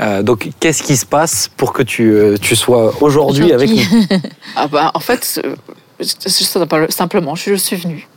[0.01, 3.77] Euh, donc, qu'est-ce qui se passe pour que tu, euh, tu sois aujourd'hui avec nous?
[4.57, 5.41] Ah bah, en fait,
[6.91, 8.09] simplement, je suis venue.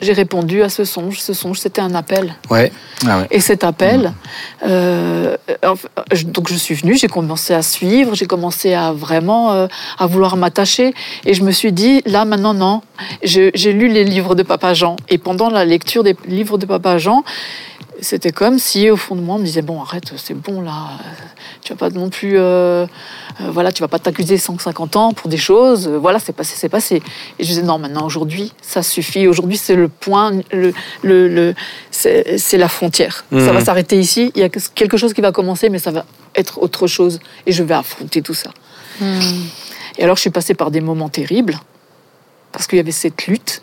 [0.00, 1.18] J'ai répondu à ce songe.
[1.18, 2.36] Ce songe, c'était un appel.
[2.50, 2.70] Ouais.
[3.04, 3.26] Ah ouais.
[3.32, 4.12] Et cet appel,
[4.64, 5.36] euh,
[6.26, 9.66] donc je suis venue, j'ai commencé à suivre, j'ai commencé à vraiment euh,
[9.98, 10.94] à vouloir m'attacher.
[11.24, 12.82] Et je me suis dit, là maintenant, non.
[13.24, 14.94] J'ai lu les livres de Papa Jean.
[15.08, 17.24] Et pendant la lecture des livres de Papa Jean,
[18.00, 20.90] c'était comme si au fond de moi on me disait bon arrête c'est bon là
[21.62, 22.86] tu vas pas non plus euh,
[23.40, 26.54] euh, voilà tu vas pas t'accuser 150 ans pour des choses Euh, voilà c'est passé
[26.56, 26.96] c'est passé.
[27.38, 29.26] Et je disais non maintenant aujourd'hui ça suffit.
[29.26, 30.72] Aujourd'hui c'est le point le,
[31.02, 31.54] le, le-
[31.90, 33.24] c'est la frontière.
[33.30, 33.46] Ça Mhm.
[33.52, 36.62] va s'arrêter ici il y a quelque chose qui va commencer mais ça va être
[36.62, 38.50] autre chose et je vais affronter tout ça.
[39.98, 41.58] Et alors je suis passée par des moments terribles
[42.52, 43.60] parce qu'il y avait cette lutte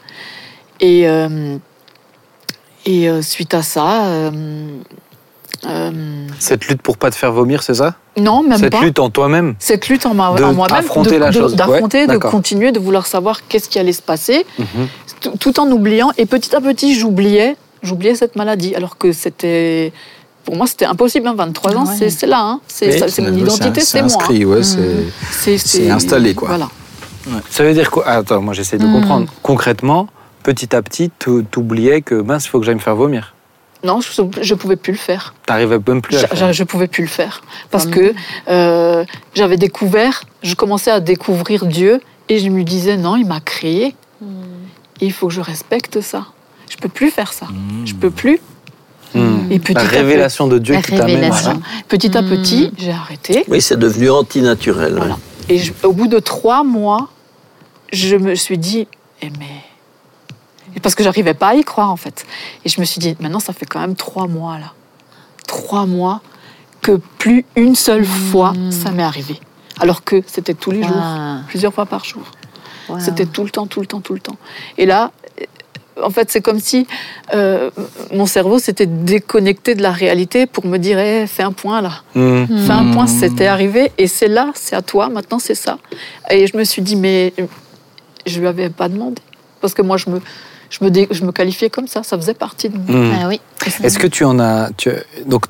[0.79, 1.57] et euh,
[2.86, 4.31] et euh, suite à ça, euh,
[5.65, 5.91] euh,
[6.39, 7.95] Cette lutte pour pas te faire vomir, c'est ça?
[8.17, 8.81] Non, même Cette pas.
[8.81, 9.55] lutte en toi-même?
[9.59, 11.55] Cette lutte en, ma- De en moi-même, affronter de- la de- chose.
[11.55, 15.38] d'affronter, Ouais, de continuer, de vouloir savoir qu'est-ce qui allait se passer, Mhm.
[15.39, 16.11] tout, en oubliant.
[16.17, 19.91] Et petit à petit, j'oubliais, j'oubliais cette maladie, alors que c'était,
[20.43, 21.27] pour moi, c'était impossible.
[21.27, 21.95] hein, 23 ans, Ouais.
[21.97, 22.59] c'est c'est là, hein.
[22.67, 24.11] c'est ça, c'est mon C'est- identité, c'est moi.
[24.11, 24.15] hein.
[24.17, 25.05] inscrit, ouais, c'est.
[25.31, 26.49] C'est c'est installé, quoi.
[26.49, 26.69] Voilà.
[27.49, 28.03] Ça veut dire quoi?
[28.05, 28.93] Ah, Attends, moi j'essaie de Mhm.
[29.01, 29.33] comprendre.
[29.41, 30.07] Concrètement,
[30.46, 33.34] petit à petit, tu oubliais que mince, il faut que j'aille me faire vomir.
[33.84, 34.10] Non, je,
[34.41, 35.34] je pouvais plus le faire.
[35.46, 36.48] T'arrivais même plus à le Je, faire.
[36.48, 38.14] je, je pouvais plus le faire parce que
[38.50, 39.04] euh,
[39.36, 43.96] j'avais découvert, je commençais à découvrir Dieu et je me disais non, il m'a créé
[45.02, 46.26] et il faut que je respecte ça.
[46.70, 47.48] Je peux plus faire ça.
[47.86, 48.39] Je peux plus.
[49.14, 49.52] Mhm.
[49.52, 51.30] Et petit La à petit- révélation de Dieu La qui t'amène.
[51.30, 51.58] Voilà.
[51.88, 53.43] Petit à petit, j'ai arrêté.
[53.48, 54.96] Oui, c'est devenu antinaturel.
[54.96, 55.18] Voilà.
[55.48, 57.10] Et je- au bout de trois mois,
[57.93, 58.88] je me suis dit,
[59.22, 59.62] eh mais.
[60.76, 62.26] Et Parce que j'arrivais pas à y croire en fait.
[62.63, 64.73] Et je me suis dit, maintenant ça fait quand même trois mois là.
[65.47, 66.21] Trois mois
[66.82, 69.39] que plus une seule fois ça m'est arrivé.
[69.80, 71.03] Alors que c'était tous les jours,
[71.47, 72.23] plusieurs fois par jour.
[72.89, 72.99] wow.
[72.99, 74.38] C'était tout le temps, tout le temps, tout le temps.
[74.78, 75.11] Et là,
[76.01, 76.88] en fait, c'est comme si
[77.34, 77.69] euh,
[78.13, 82.03] mon cerveau s'était déconnecté de la réalité pour me dire, Eh, fais un point là.
[82.15, 82.65] Mhm.
[82.65, 85.78] Fais un point, c'était arrivé, et c'est là, c'est à toi, maintenant c'est ça.
[86.30, 87.34] Et je me suis dit, mais
[88.26, 89.21] je lui avais pas demandé.
[89.61, 90.21] Parce que moi, je me,
[90.70, 92.86] je me, dé- je me qualifiais comme ça, ça faisait partie de moi.
[92.95, 93.16] Mhm.
[93.24, 93.39] Ah oui.
[93.84, 94.70] Est-ce que tu en as.
[94.78, 94.91] tu-
[95.26, 95.45] donc,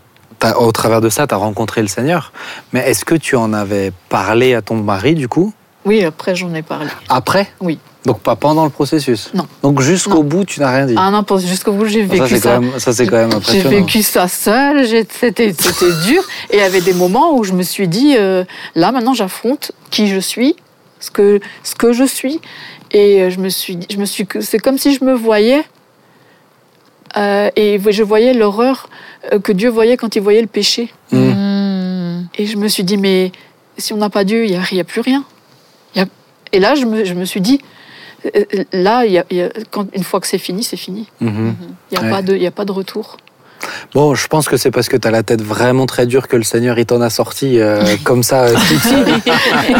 [0.60, 2.32] au travers de ça, tu as rencontré le Seigneur.
[2.74, 5.54] Mais est-ce que tu en avais parlé à ton mari, du coup?
[5.86, 6.88] Oui, après, j'en ai parlé.
[7.10, 7.48] Après?
[7.62, 7.80] Oui.
[8.06, 9.32] Donc, pas pendant le processus?
[9.34, 9.48] Non.
[9.64, 10.94] Donc, jusqu'au bout, tu n'as rien dit?
[10.98, 12.54] Ah non, jusqu'au bout, j'ai ça, vécu c'est ça.
[12.56, 13.70] quand même, ça, c'est quand même J'ai impressionnant.
[13.70, 16.22] vécu ça seule, j'ai- c'était c'était dur.
[16.52, 18.44] Et il y avait des moments où je me suis dit, euh,
[18.76, 20.56] là maintenant j'affronte qui je suis,
[21.00, 22.40] ce que, ce que je suis.
[22.96, 25.64] Et euh, je me suis dit, je me suis, c'est comme si je me voyais
[27.18, 28.88] euh, et je voyais l'horreur
[29.34, 30.90] euh, que Dieu voyait quand il voyait le péché.
[31.12, 32.24] Hmm.
[32.38, 33.34] Et je me suis dit, mais
[33.78, 35.26] si on n'a pas Dieu, il n'y a, a plus rien.
[35.96, 36.06] Y a-
[36.54, 37.60] Et là, je me, je me suis dit,
[38.72, 41.08] là, il y a- y a- quand, une fois que c'est fini, c'est fini.
[41.20, 41.54] Mhm.
[41.92, 42.10] Il n'y a, Ouais.
[42.16, 43.18] pas de- il y a pas de retour.
[43.94, 46.36] Bon, je pense que c'est parce que tu as la tête vraiment très dure que
[46.36, 48.48] le Seigneur il t'en a sorti euh, comme ça.
[48.48, 48.54] je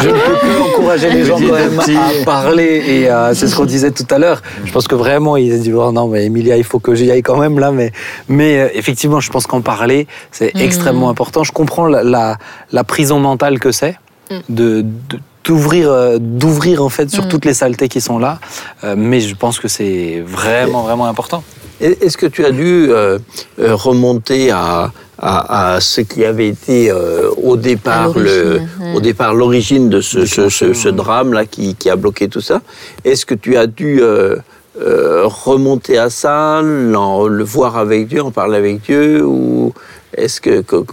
[0.10, 3.66] ne peux que encourager les gens quand même à parler et euh, c'est ce qu'on
[3.66, 4.42] disait tout à l'heure.
[4.66, 7.12] Je pense que vraiment il a dit oh non mais Emilia il faut que j'y
[7.12, 7.92] aille quand même là mais
[8.30, 10.62] mais euh, effectivement je pense qu'en parler c'est Mhm.
[10.62, 11.44] extrêmement important.
[11.44, 12.38] Je comprends la, la,
[12.72, 13.98] la prison mentale que c'est
[14.32, 14.36] Mm.
[14.50, 17.30] de, de- d'ouvrir euh, d'ouvrir en fait sur Mm.
[17.30, 18.40] toutes les saletés qui sont là
[18.84, 21.44] Euh, mais je pense que c'est vraiment vraiment important.
[21.82, 23.18] Est-ce que tu as dû euh,
[23.60, 28.94] euh, remonter à, à, à ce qui avait été euh, au départ le, ouais.
[28.96, 30.94] au départ l'origine de ce, ce, ce- ce ouais.
[30.96, 32.62] drame là qui, qui a bloqué tout ça?
[33.04, 34.36] Est-ce que tu as dû euh,
[34.82, 39.74] euh, remonter à ça, le voir avec Dieu, en parler avec Dieu ou
[40.18, 40.84] est-ce que, que-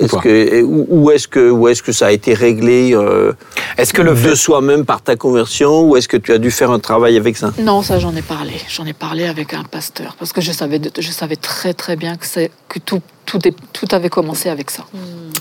[0.00, 3.32] est-ce que ou, ou est-ce que ou est-ce que ça a été réglé euh,
[3.76, 6.50] Est-ce que le de fait soi-même par ta conversion ou est-ce que tu as dû
[6.50, 7.52] faire un travail avec ça?
[7.60, 8.52] Non, ça j'en ai parlé.
[8.68, 11.96] J'en ai parlé avec un pasteur parce que je savais, de- je savais très très
[11.96, 14.84] bien que, c'est, que tout, tout, est- tout avait commencé avec ça.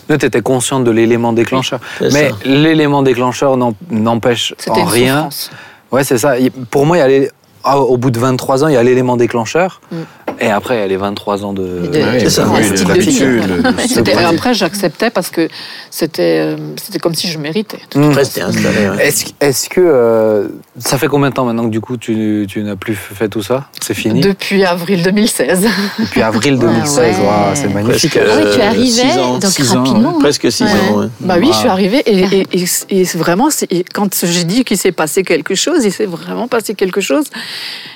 [0.08, 1.80] tu étais consciente de l'élément déclencheur.
[2.14, 3.58] Mais l'élément déclencheur
[3.92, 5.16] n'empêche en rien.
[5.16, 5.52] souffrance.
[5.92, 6.36] Ouais, c'est ça.
[6.70, 7.30] Pour moi, il y a les-
[7.64, 9.82] ah, au bout de 23 ans, il y a l'élément déclencheur.
[9.92, 9.96] Mm.
[10.40, 11.64] Et après, les 23 ans de.
[11.88, 12.48] de- c'est ça.
[12.48, 15.48] Oui, style de C'était- après, j'acceptais parce que
[15.90, 17.80] c'était, euh, c'était comme si je méritais.
[17.96, 18.04] Mm.
[18.04, 18.90] Après, c'était installé.
[18.90, 19.08] ouais.
[19.08, 19.82] Est-ce est-ce que.
[19.84, 20.48] euh,
[20.80, 23.42] ça fait combien de temps maintenant que du coup tu, tu n'as plus fait tout
[23.42, 23.68] ça?
[23.82, 24.22] C'est fini?
[24.22, 25.68] Depuis avril 2016.
[26.00, 26.98] Depuis avril Ah 2016.
[27.20, 27.26] ouais.
[27.26, 28.12] Waouh, c'est magnifique.
[28.14, 30.10] Presque, Ah oui, tu Euh, arrivais six ans, donc six ans, rapidement.
[30.10, 30.20] hein.
[30.20, 30.70] Presque six Ouais.
[30.92, 31.00] ans.
[31.00, 31.08] ouais.
[31.22, 31.54] Bah oui, Wow.
[31.54, 33.50] je suis arrivée et, et, et, et c'est vraiment,
[33.94, 37.26] quand j'ai dit qu'il s'est passé quelque chose, il s'est vraiment passé quelque chose.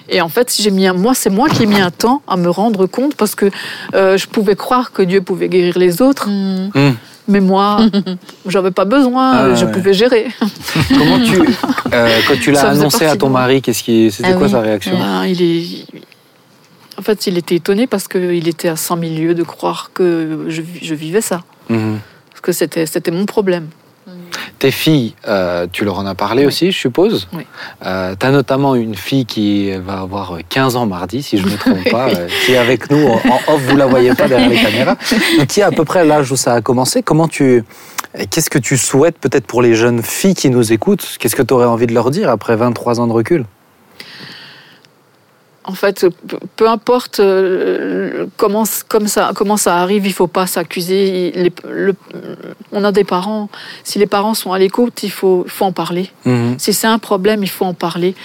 [0.10, 2.38] Et en fait, j'ai mis un, moi, c'est moi qui ai mis un temps à
[2.38, 3.47] me rendre compte parce que
[3.93, 6.69] euh, je pouvais croire que Dieu pouvait guérir les autres, Mm.
[6.73, 6.95] Mm.
[7.27, 7.79] mais moi,
[8.47, 9.71] j'avais pas besoin, Ah, je ouais.
[9.71, 10.27] pouvais gérer.
[10.97, 11.39] Comment tu.
[11.93, 14.51] euh, quand tu l'as annoncé à ton mari, qu'est-ce qui, c'était Ah quoi oui.
[14.51, 14.97] sa réaction?
[14.97, 15.86] Ben, il est,
[16.97, 20.45] en fait, il était étonné parce qu'il était à 100 000 lieues de croire que
[20.47, 21.99] je vivais ça, Mhm.
[22.29, 23.67] parce que c'était, c'était mon problème.
[24.59, 27.28] Tes filles, euh, tu leur en as parlé aussi, je suppose.
[27.34, 27.45] Oui.
[27.86, 31.51] Euh, tu as notamment une fille qui va avoir 15 ans mardi, si je ne
[31.51, 34.28] me trompe pas, euh, qui est avec nous en en off, vous la voyez pas
[34.28, 34.97] derrière les caméras,
[35.39, 37.01] mais qui est à peu près l'âge où ça a commencé.
[37.01, 37.64] Comment tu,
[38.30, 41.18] qu'est-ce que tu souhaites peut-être pour les jeunes filles qui nous écoutent?
[41.20, 43.45] Qu'est-ce que tu aurais envie de leur dire après 23 ans de recul?
[45.64, 46.07] En fait,
[46.55, 51.30] peu, importe euh, comment, comme ça, comment ça arrive, il faut pas s'accuser.
[51.36, 51.95] Il- les- le-
[52.72, 53.47] on a des parents.
[53.84, 56.09] Si les parents sont à l'écoute, il faut, faut en parler.
[56.26, 56.55] Mhm.
[56.57, 58.16] Si c'est un problème, il faut en parler.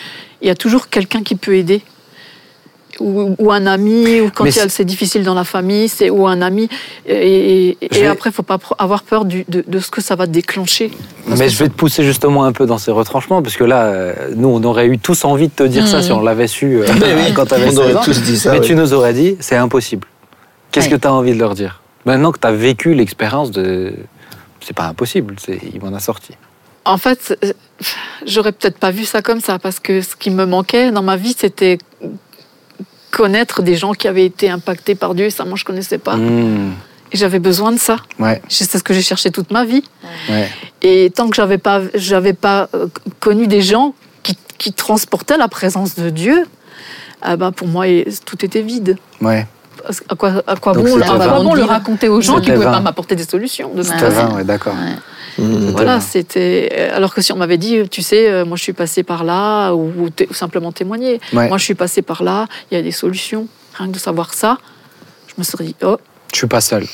[0.41, 1.83] Il y a toujours quelqu'un qui peut aider.
[3.01, 6.69] Ou, ou un ami, ou quand c'est- difficile dans la famille, c'est ou un ami.
[7.07, 7.77] Et,
[8.09, 10.91] après, il faut pas avoir peur du- de, de ce que ça va déclencher.
[11.27, 14.15] Mais je vais te pousser justement un peu dans ces retranchements, parce que là, euh,
[14.35, 16.03] nous, on aurait eu tous envie de te dire ça Mhm.
[16.03, 18.01] si on l'avait su euh, oui, quand tu avais on 16 aurait ans.
[18.05, 18.53] tous dit ça.
[18.53, 18.67] Mais oui.
[18.67, 20.07] tu nous aurais dit, c'est impossible.
[20.73, 20.93] Qu'est-ce Ouais.
[20.97, 21.81] que tu as envie de leur dire?
[22.05, 23.93] Maintenant que tu as vécu l'expérience de.
[24.61, 25.37] C'est pas impossible,
[25.75, 26.33] il m'en a sorti.
[26.85, 27.53] En fait, euh,
[28.27, 31.17] j'aurais peut-être pas vu ça comme ça parce que ce qui me manquait dans ma
[31.17, 31.79] vie, c'était
[33.17, 35.31] connaître des gens qui avaient été impactés par Dieu.
[35.31, 36.17] Ça, moi, je connaissais pas.
[36.17, 36.73] Mmh.
[37.13, 37.97] Et j'avais besoin de ça.
[38.19, 39.83] Ouais, C'est ce que j'ai cherché toute ma vie.
[40.29, 40.51] ouais.
[40.83, 42.89] Et tant que j'avais pas, j'avais pas euh,
[43.21, 46.45] connu des gens qui, qui transportaient la présence de Dieu,
[47.23, 48.99] ah ben pour moi, et- tout était vide.
[49.23, 49.47] ouais.
[50.09, 52.67] À quoi, à quoi bon, à quoi bon le raconter aux gens qui ne pouvaient
[52.67, 53.97] pas m'apporter des solutions de toute Ouais.
[54.01, 54.29] T'as façon.
[54.31, 54.75] 20, ouais, d'accord.
[55.39, 55.71] Mhm.
[55.73, 56.71] Voilà, c'était.
[56.73, 59.23] euh, Alors que si on m'avait dit, tu sais, euh, moi je suis passé par
[59.25, 61.49] là, ou, ou té- ou simplement témoigner, Ouais.
[61.49, 63.47] moi je suis passé par là, il y a des solutions.
[63.75, 64.59] Rien que de savoir ça,
[65.29, 65.99] je me serais dit, oh,
[66.33, 66.87] Je suis pas seul.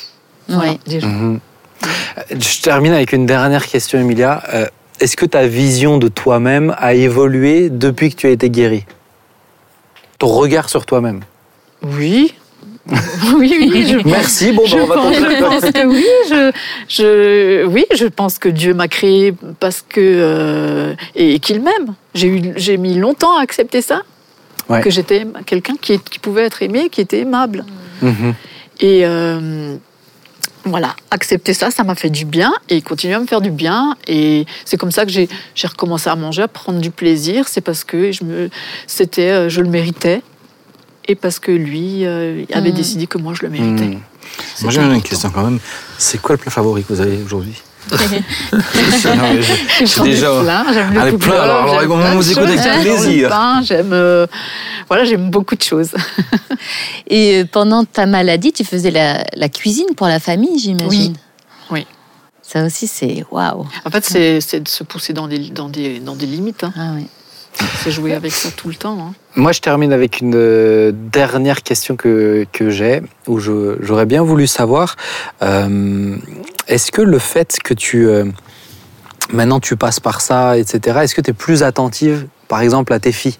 [0.49, 0.78] voilà, Ouais.
[0.86, 1.07] déjà.
[1.07, 1.38] Mhm.
[1.86, 4.43] Euh, Je termine avec une dernière question, Emilia.
[4.53, 4.66] Euh,
[5.01, 8.84] Est-ce que ta vision de toi-même a évolué depuis que tu as été guérie?
[10.18, 11.20] Ton regard sur toi-même?
[11.82, 12.34] Oui.
[13.37, 14.12] oui, oui, je pense.
[14.12, 15.30] Merci, bon, bah, on va pense, conclure.
[15.30, 16.53] je pense que oui, je,
[16.89, 21.95] je, oui, je pense que Dieu m'a créé parce que euh, et qu'il m'aime.
[22.14, 24.03] J'ai mis longtemps à accepter ça,
[24.68, 24.80] Ouais.
[24.80, 27.64] que j'étais quelqu'un qui, pouvait être aimé, qui était aimable.
[28.01, 28.35] Mhm.
[28.80, 29.76] Et euh,
[30.64, 33.51] voilà, accepter ça, ça m'a fait du bien et il continue à me faire du
[33.51, 33.97] bien.
[34.07, 35.28] Et c'est comme ça que j'ai
[35.64, 37.49] recommencé à manger, à prendre du plaisir.
[37.49, 38.51] C'est parce que je, me,
[39.18, 40.22] euh, je le méritais
[41.09, 42.76] et parce que lui euh, avait Mhm.
[42.76, 43.98] décidé que moi je le méritais.
[44.55, 45.59] C'était Moi j'ai une question quand même.
[45.98, 47.55] C'est quoi le plat favori que vous avez aujourd'hui
[47.92, 47.94] ai
[50.05, 50.98] déjà- plein, j'aime le
[51.32, 52.61] alors, alors, j'aime on vous écoute avec.
[52.62, 53.28] J'aime plaisir.
[53.64, 54.26] j'aime, euh,
[54.88, 55.90] voilà, j'aime beaucoup de choses.
[57.09, 61.14] Et euh, pendant ta maladie, tu faisais la, la cuisine pour la famille, j'imagine.
[61.70, 61.86] Oui.
[62.44, 63.66] Ça aussi, c'est waouh.
[63.84, 66.64] En fait, c'est, de se pousser dans des, dans des, dans des limites.
[66.64, 66.72] hein.
[66.76, 67.07] Ah ouais.
[67.82, 68.98] C'est jouer avec ça tout le temps.
[69.00, 69.14] hein.
[69.36, 74.46] Moi, je termine avec une euh, dernière question que, que j'ai, où j'aurais bien voulu
[74.46, 74.96] savoir.
[75.42, 76.16] euh,
[76.68, 78.06] est-ce que le fait que tu.
[78.06, 78.24] euh,
[79.32, 82.98] maintenant, tu passes par ça, etc., est-ce que tu es plus attentive, par exemple, à
[83.00, 83.38] tes filles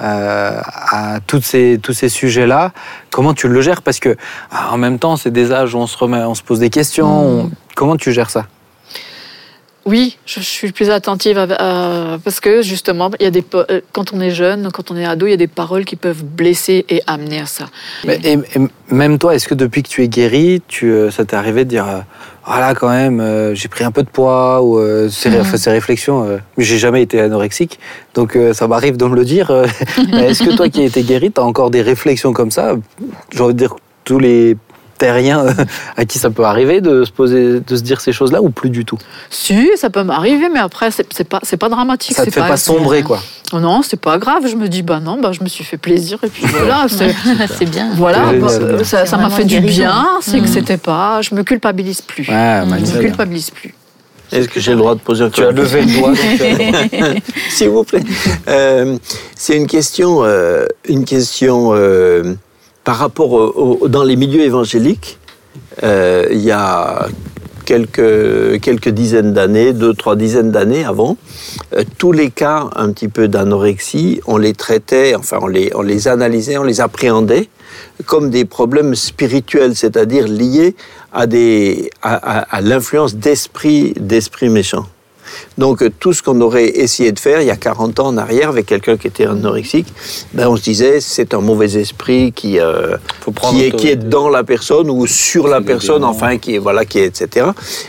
[0.00, 2.72] euh, à toutes ces, tous ces sujets-là,
[3.10, 3.82] comment tu le gères?
[3.82, 4.16] Parce que
[4.52, 7.06] en même temps, c'est des âges où on se, remet, on se pose des questions.
[7.44, 8.46] on- comment tu gères ça?
[9.88, 11.46] Oui, je, je suis plus attentive à-
[12.14, 14.96] à- parce que justement, il y a des euh, quand on est jeune, quand on
[14.98, 17.66] est ado, il y a des paroles qui peuvent blesser et amener à ça.
[18.04, 21.24] Mais- et, et même toi, est-ce que depuis que tu es guéri, tu, euh, ça
[21.24, 22.00] t'est arrivé de dire euh,
[22.44, 25.40] ah quand même euh, j'ai pris un peu de poids ou euh, ces, Mhm.
[25.40, 27.78] enfin, ces réflexions euh, j'ai jamais été anorexique
[28.14, 29.50] donc ça m'arrive de me le dire
[30.14, 32.74] est-ce que toi qui as été guéri tu as encore des réflexions comme ça?
[33.32, 33.74] J'ai envie de dire
[34.04, 34.56] tous les
[34.98, 35.52] terriens euh,
[35.96, 38.50] à qui ça peut arriver de se poser de se dire ces choses là ou
[38.50, 38.98] plus du tout?
[39.30, 42.16] Si, ça peut m'arriver, mais après, c'est pas, c'est pas dramatique.
[42.16, 43.20] ça te fait pas sombrer quoi
[43.52, 44.42] Oh Non, c'est pas grave.
[44.46, 46.86] Je me dis, bah non, bah, je me suis fait plaisir et puis voilà.
[46.88, 47.88] c'est- bien.
[47.94, 50.06] Voilà, bah, ça m'a fait du bien.
[50.20, 50.52] C'est que Mhm.
[50.52, 51.22] c'était pas.
[51.22, 52.28] Je me culpabilise plus.
[52.28, 53.74] ouais, je me culpabilise plus.
[54.30, 57.14] Est-ce que j'ai le droit de poser un tu as levé le doigt euh,
[57.50, 58.02] S'il vous plaît.
[58.48, 58.98] Euh,
[59.34, 62.34] c'est une question, euh, une question euh,
[62.88, 65.18] par rapport dans les milieux évangéliques.
[65.82, 67.08] euh, il y a
[67.66, 71.18] quelques, quelques dizaines d'années, deux, trois dizaines d'années avant,
[71.74, 75.82] euh, tous les cas un petit peu d'anorexie, on les traitait, enfin on les, on
[75.82, 77.50] les analysait, on les appréhendait
[78.06, 80.74] comme des problèmes spirituels, c'est-à-dire liés
[81.12, 81.26] à,
[82.00, 83.92] à, l'influence d'esprits
[84.48, 84.86] méchants.
[85.58, 88.16] Donc euh, tout ce qu'on aurait essayé de faire il y a 40 ans en
[88.16, 89.86] arrière avec quelqu'un qui était anorexique,
[90.34, 92.96] ben, on se disait c'est un mauvais esprit qui, euh,
[93.50, 96.84] qui, est, qui est dans la personne ou sur la personne, enfin qui est voilà
[96.84, 97.46] qui est etc.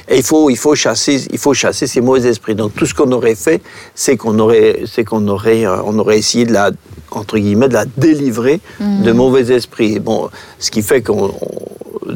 [0.08, 2.56] Et il faut il faut chasser il faut chasser ces mauvais esprits.
[2.56, 3.62] Donc tout ce qu'on aurait fait,
[3.96, 6.72] c'est qu'on aurait c'est qu'on aurait euh, on aurait essayé de la
[7.12, 10.00] entre guillemets de la délivrer de mauvais esprits.
[10.00, 10.30] Bon,
[10.60, 12.16] ce qui fait qu'on on-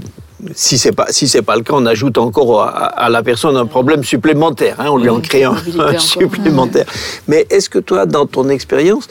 [0.55, 3.55] si c'est pas si c'est pas le cas, on ajoute encore à, à la personne
[3.57, 4.75] un problème supplémentaire.
[4.79, 5.55] hein, on lui en crée un,
[5.99, 6.85] supplémentaire.
[7.27, 9.07] Mais est-ce que toi, dans ton expérience,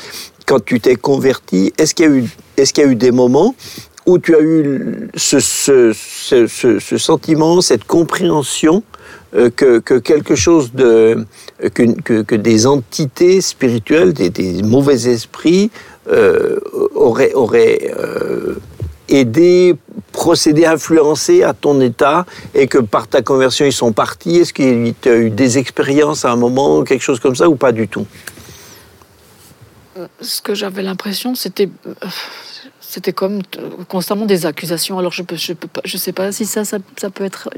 [0.47, 2.24] quand tu t'es converti, est-ce qu'il y a eu
[2.57, 3.55] est-ce qu'il y a eu des moments
[4.05, 8.83] où tu as eu ce, ce, ce, ce- ce sentiment, cette compréhension
[9.37, 11.24] euh, que, que quelque chose de
[11.72, 15.70] que, que, que des entités spirituelles, des, des mauvais esprits
[16.11, 16.59] euh,
[16.97, 18.57] auraient, auraient euh,
[19.21, 19.77] aidé,
[20.13, 24.37] procédé, influencé à ton état et que par ta conversion ils sont partis?
[24.41, 27.57] Est-ce qu'il y a eu des expériences à un moment, quelque chose comme ça ou
[27.57, 28.07] pas du tout?
[30.21, 31.69] Ce que j'avais l'impression, c'était.
[31.87, 31.95] euh,
[32.95, 34.99] C'était comme euh, constamment des accusations.
[34.99, 35.55] Alors je peux, je
[35.91, 37.49] je sais pas si ça, ça, ça peut être.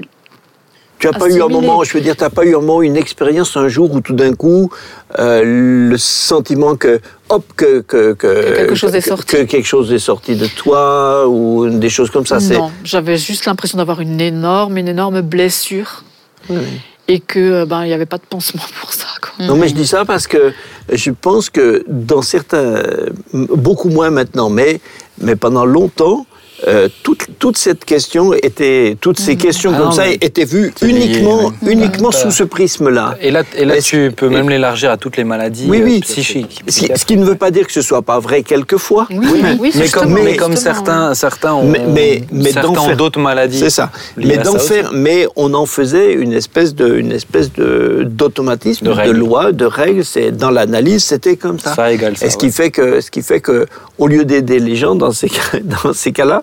[0.99, 2.81] Tu n'as pas eu un moment, je veux dire, tu n'as pas eu un moment,
[2.81, 4.71] une expérience un jour où tout d'un coup,
[5.19, 5.43] euh,
[5.91, 9.37] le sentiment que, hop, que, que, que, quelque chose est sorti.
[9.37, 12.39] que quelque chose est sorti de toi ou des choses comme ça.
[12.39, 16.05] non, j'avais juste l'impression d'avoir une énorme, une énorme blessure
[16.49, 16.57] Oui.
[17.09, 19.07] et que euh, ben il n'y avait pas de pansement pour ça.
[19.21, 19.45] quoi.
[19.45, 20.53] Non, mais je dis ça parce que
[20.91, 22.83] je pense que dans certains,
[23.33, 24.81] beaucoup moins maintenant, mais,
[25.21, 26.25] mais pendant longtemps,
[26.69, 30.45] euh, toute, toute cette question était, toutes ces questions Ah comme non, ça mais étaient
[30.45, 31.73] vues lié, uniquement, oui.
[31.73, 33.17] uniquement sous ce prisme-là.
[33.21, 35.85] et là, et là Est-ce- tu peux même l'élargir à toutes les maladies Oui, euh,
[35.85, 36.01] oui.
[36.01, 39.07] psychiques Ce qui, ce qui ne veut pas dire que ce soit pas vrai quelquefois.
[39.11, 42.53] Oui, oui, mais, justement, comme, mais comme certains, certains ont, Mais- mais- mais
[42.97, 43.59] d'autres maladies.
[43.59, 43.91] C'est ça.
[44.17, 49.11] Mais d'en faire, mais on en faisait une espèce de, une espèce de d'automatisme, De
[49.11, 50.05] loi, de règles.
[50.05, 51.75] C'est dans l'analyse, c'était comme ça.
[51.75, 52.27] Ça égale ça.
[52.27, 53.67] Et ce qui fait que, ce qui fait que,
[53.99, 56.43] au lieu d'aider les gens dans ces cas, dans ces cas-là,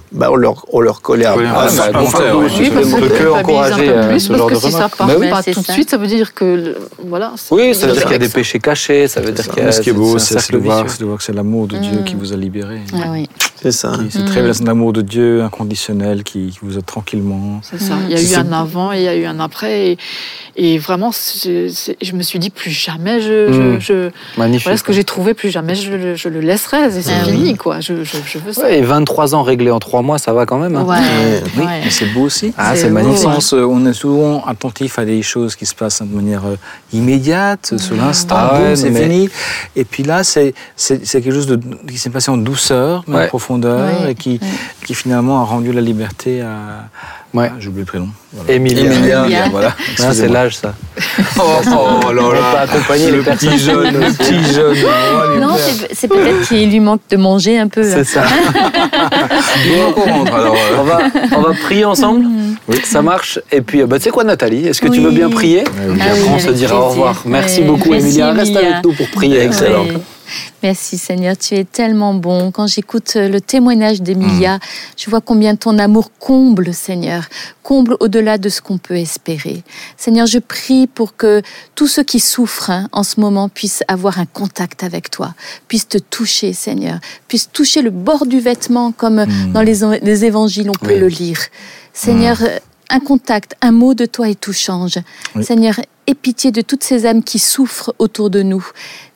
[0.11, 1.35] bah, on leur, on leur collait un,
[1.69, 4.77] ça que culpabilise encourager, un peu euh, plus, ce parce genre que de si ça
[4.77, 4.95] remarques.
[4.97, 5.73] part Bah oui, pas c'est tout de ça.
[5.73, 7.31] suite, ça veut dire que le- voilà.
[7.37, 8.33] c'est- Oui, ça veut dire qu'il y a des ça.
[8.33, 9.65] péchés cachés, ça veut dire qu'il y a.
[9.65, 10.95] Mais ce qui est beau, c'est c'est c'est de, voir, vicieux.
[10.97, 12.03] c'est de voir que c'est l'amour de Dieu Mm.
[12.03, 12.81] qui vous a libéré.
[12.93, 12.97] Ah.
[13.61, 13.91] C'est ça.
[14.03, 17.61] Qui- Cette révélation d'amour de Dieu inconditionnel qui, qui vous a tranquillement.
[17.63, 17.95] C'est ça.
[17.95, 17.99] Mm.
[18.09, 19.97] Il y a eu C'est- un avant et il y a eu un après.
[20.57, 23.77] Et, vraiment, c'est- c'est- je me suis dit, plus jamais je.
[23.77, 24.57] Mm.
[24.63, 26.89] voilà ce que j'ai trouvé, plus jamais je, le- le laisserai.
[26.91, 27.79] C'est Ah fini, quoi.
[27.79, 28.69] Je, veux ça.
[28.71, 30.75] Et 23 ans réglés en 3 mois, ça va quand même.
[30.75, 30.83] hein.
[30.83, 30.97] Ouais,
[31.57, 31.81] Oui, ouais.
[31.83, 32.53] mais c'est beau aussi.
[32.57, 33.19] Ah, C'est magnifique.
[33.23, 36.55] sens, euh, on est souvent attentif à des choses qui se passent de manière euh,
[36.93, 39.29] immédiate, sur l'instant, Ah ouais, c'est mais- fini.
[39.75, 43.25] Et puis là, c'est quelque chose de, qui s'est passé en douceur, mais Ouais.
[43.25, 44.47] en profondeur, Ouais, et qui, ouais.
[44.85, 46.89] qui finalement a rendu la liberté à.
[47.33, 47.47] Ouais.
[47.49, 48.09] Ah, J'ai oublié le prénom.
[48.33, 48.53] Voilà.
[48.53, 48.83] Emilia.
[48.91, 49.49] Emilia, Emilia.
[49.51, 49.73] voilà.
[50.03, 50.73] Ah, c'est l'âge, ça.
[51.39, 51.41] Oh,
[52.05, 52.61] oh là On peut là.
[52.61, 54.75] accompagner les Le petit jeune, le petit jeune.
[54.85, 55.55] oh, Non,
[55.93, 57.83] c'est peut-être qu'il lui manque de manger un peu.
[57.83, 58.23] C'est ça.
[59.63, 60.55] Dis-moi qu'on rentre alors.
[60.55, 60.77] euh.
[60.79, 60.99] On va,
[61.37, 62.25] on va prier ensemble
[62.83, 63.39] Ça marche.
[63.51, 65.05] Et puis, euh, bah, tu sais quoi, Nathalie Est-ce que tu Oui.
[65.05, 65.97] veux bien prier oui.
[65.97, 67.21] Et Ah après, oui, on se dira au revoir.
[67.25, 67.67] Merci Oui.
[67.67, 68.31] beaucoup, Merci, Emilia.
[68.31, 68.71] Reste Emilia.
[68.73, 69.39] avec nous pour prier.
[69.41, 69.83] Excellent.
[69.85, 69.97] Oui.
[70.63, 72.51] Merci Seigneur, tu es tellement bon.
[72.51, 74.59] Quand j'écoute euh, le témoignage d'Emilia,
[74.95, 77.23] je vois combien ton amour comble, Seigneur,
[77.63, 79.61] comble au-delà de ce qu'on peut espérer.
[79.97, 81.41] Seigneur, je prie pour que
[81.75, 85.33] tous ceux qui souffrent hein, en ce moment puissent avoir un contact avec toi,
[85.67, 90.23] puissent te toucher, Seigneur, puissent toucher le bord du vêtement comme euh, dans les, les
[90.23, 90.99] évangiles on peut Oui.
[90.99, 91.39] le lire.
[92.03, 92.37] Seigneur,
[92.89, 94.97] un contact, un mot de toi et tout change.
[95.35, 95.43] Oui.
[95.43, 95.75] Seigneur,
[96.07, 98.65] aie pitié de toutes ces âmes qui souffrent autour de nous.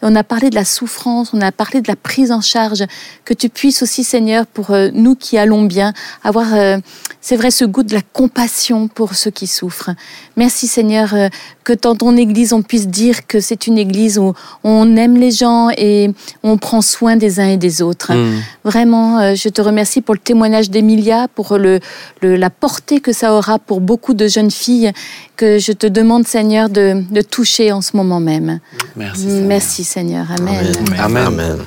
[0.01, 2.83] On a parlé de la souffrance, on a parlé de la prise en charge.
[3.25, 6.77] Que tu puisses aussi, Seigneur, pour euh, nous qui allons bien, avoir, euh,
[7.21, 9.89] c'est vrai, ce goût de la compassion pour ceux qui souffrent.
[10.35, 11.29] Merci, Seigneur, euh,
[11.63, 14.33] que dans ton Église, on puisse dire que c'est une Église où
[14.63, 16.11] on aime les gens et
[16.43, 18.13] on prend soin des uns et des autres.
[18.13, 18.41] Mm.
[18.63, 21.79] Vraiment, je te remercie pour le témoignage d'Emilia, pour le,
[22.21, 24.91] le- la portée que ça aura pour beaucoup de jeunes filles
[25.35, 28.59] que je te demande, Seigneur, de, de toucher en ce moment même.
[28.95, 29.21] Merci.
[29.21, 29.47] Seigneur.
[29.47, 30.25] Merci, Seigneur.
[30.31, 30.73] Amen.
[30.99, 31.57] Amen.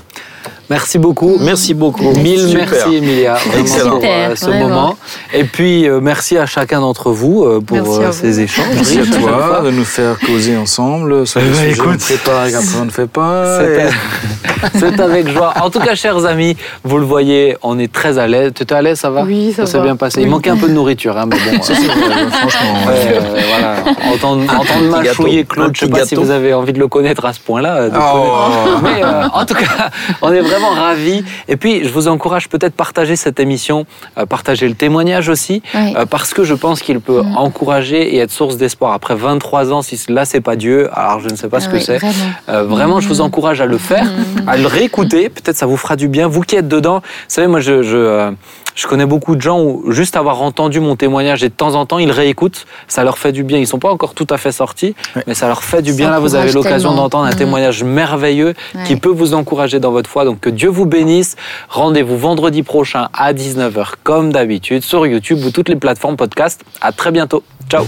[0.70, 1.36] Merci beaucoup.
[1.40, 2.10] Merci beaucoup.
[2.12, 2.68] Mille Super.
[2.70, 3.90] merci Emilia vraiment Excellent.
[3.98, 4.68] pour euh, ce vraiment.
[4.68, 4.96] moment.
[5.32, 8.12] Et puis euh, merci à chacun d'entre vous euh, pour euh, vous.
[8.12, 8.66] ces échanges.
[8.74, 11.86] Merci à toi de nous faire causer ensemble sur Eh ben, sujets écoute.
[11.92, 12.44] qu'on fait pas
[12.80, 13.58] on ne fait pas.
[14.74, 15.54] C'est avec joie.
[15.62, 18.52] En tout cas, chers amis, vous le voyez, on est très à l'aise.
[18.54, 19.22] Tu es à l'aise, ça va?
[19.22, 19.84] Oui, ça s'est va.
[19.84, 20.20] bien passé.
[20.20, 21.62] Il manquait un peu de nourriture, hein, mais bon.
[21.68, 22.74] Ça, vrai, franchement.
[22.88, 24.12] Euh, voilà.
[24.12, 25.54] Entendre, entendre mâchouiller gâteau.
[25.54, 27.88] Claude, je sais petit pas si vous avez envie de le connaître à ce point-là.
[27.94, 28.78] Oh.
[28.82, 29.90] Mais euh, en tout cas,
[30.22, 31.24] on est vraiment ravis.
[31.48, 33.86] Et puis, je vous encourage peut-être partager cette émission,
[34.18, 35.94] euh, partager le témoignage aussi, Oui.
[35.96, 37.36] euh, parce que je pense qu'il peut Mm.
[37.36, 38.92] encourager et être source d'espoir.
[38.92, 41.70] Après 23 ans, si là c'est pas Dieu, alors je ne sais pas ce Ah
[41.72, 41.98] que oui, c'est.
[41.98, 42.14] Vraiment.
[42.48, 44.06] Euh, vraiment, je vous encourage à le faire,
[44.46, 45.28] à le réécouter.
[45.28, 46.28] Peut-être ça vous fera du bien.
[46.28, 48.30] Vous qui êtes dedans, vous savez, moi, je, je,
[48.78, 51.84] je connais beaucoup de gens où, juste avoir entendu mon témoignage et de temps en
[51.84, 53.58] temps, ils réécoutent, ça leur fait du bien.
[53.58, 55.24] Ils sont pas encore tout à fait sortis, Ouais.
[55.26, 56.10] mais ça leur fait du Ça bien.
[56.10, 58.54] Là, vous avez l'occasion d'entendre un témoignage merveilleux
[58.86, 60.24] qui peut vous encourager dans votre foi.
[60.24, 61.34] Donc, que Dieu vous bénisse.
[61.68, 66.60] Rendez-vous vendredi prochain à 19h, comme d'habitude, sur YouTube ou toutes les plateformes podcast.
[66.80, 67.42] À très bientôt.
[67.68, 67.84] Ciao.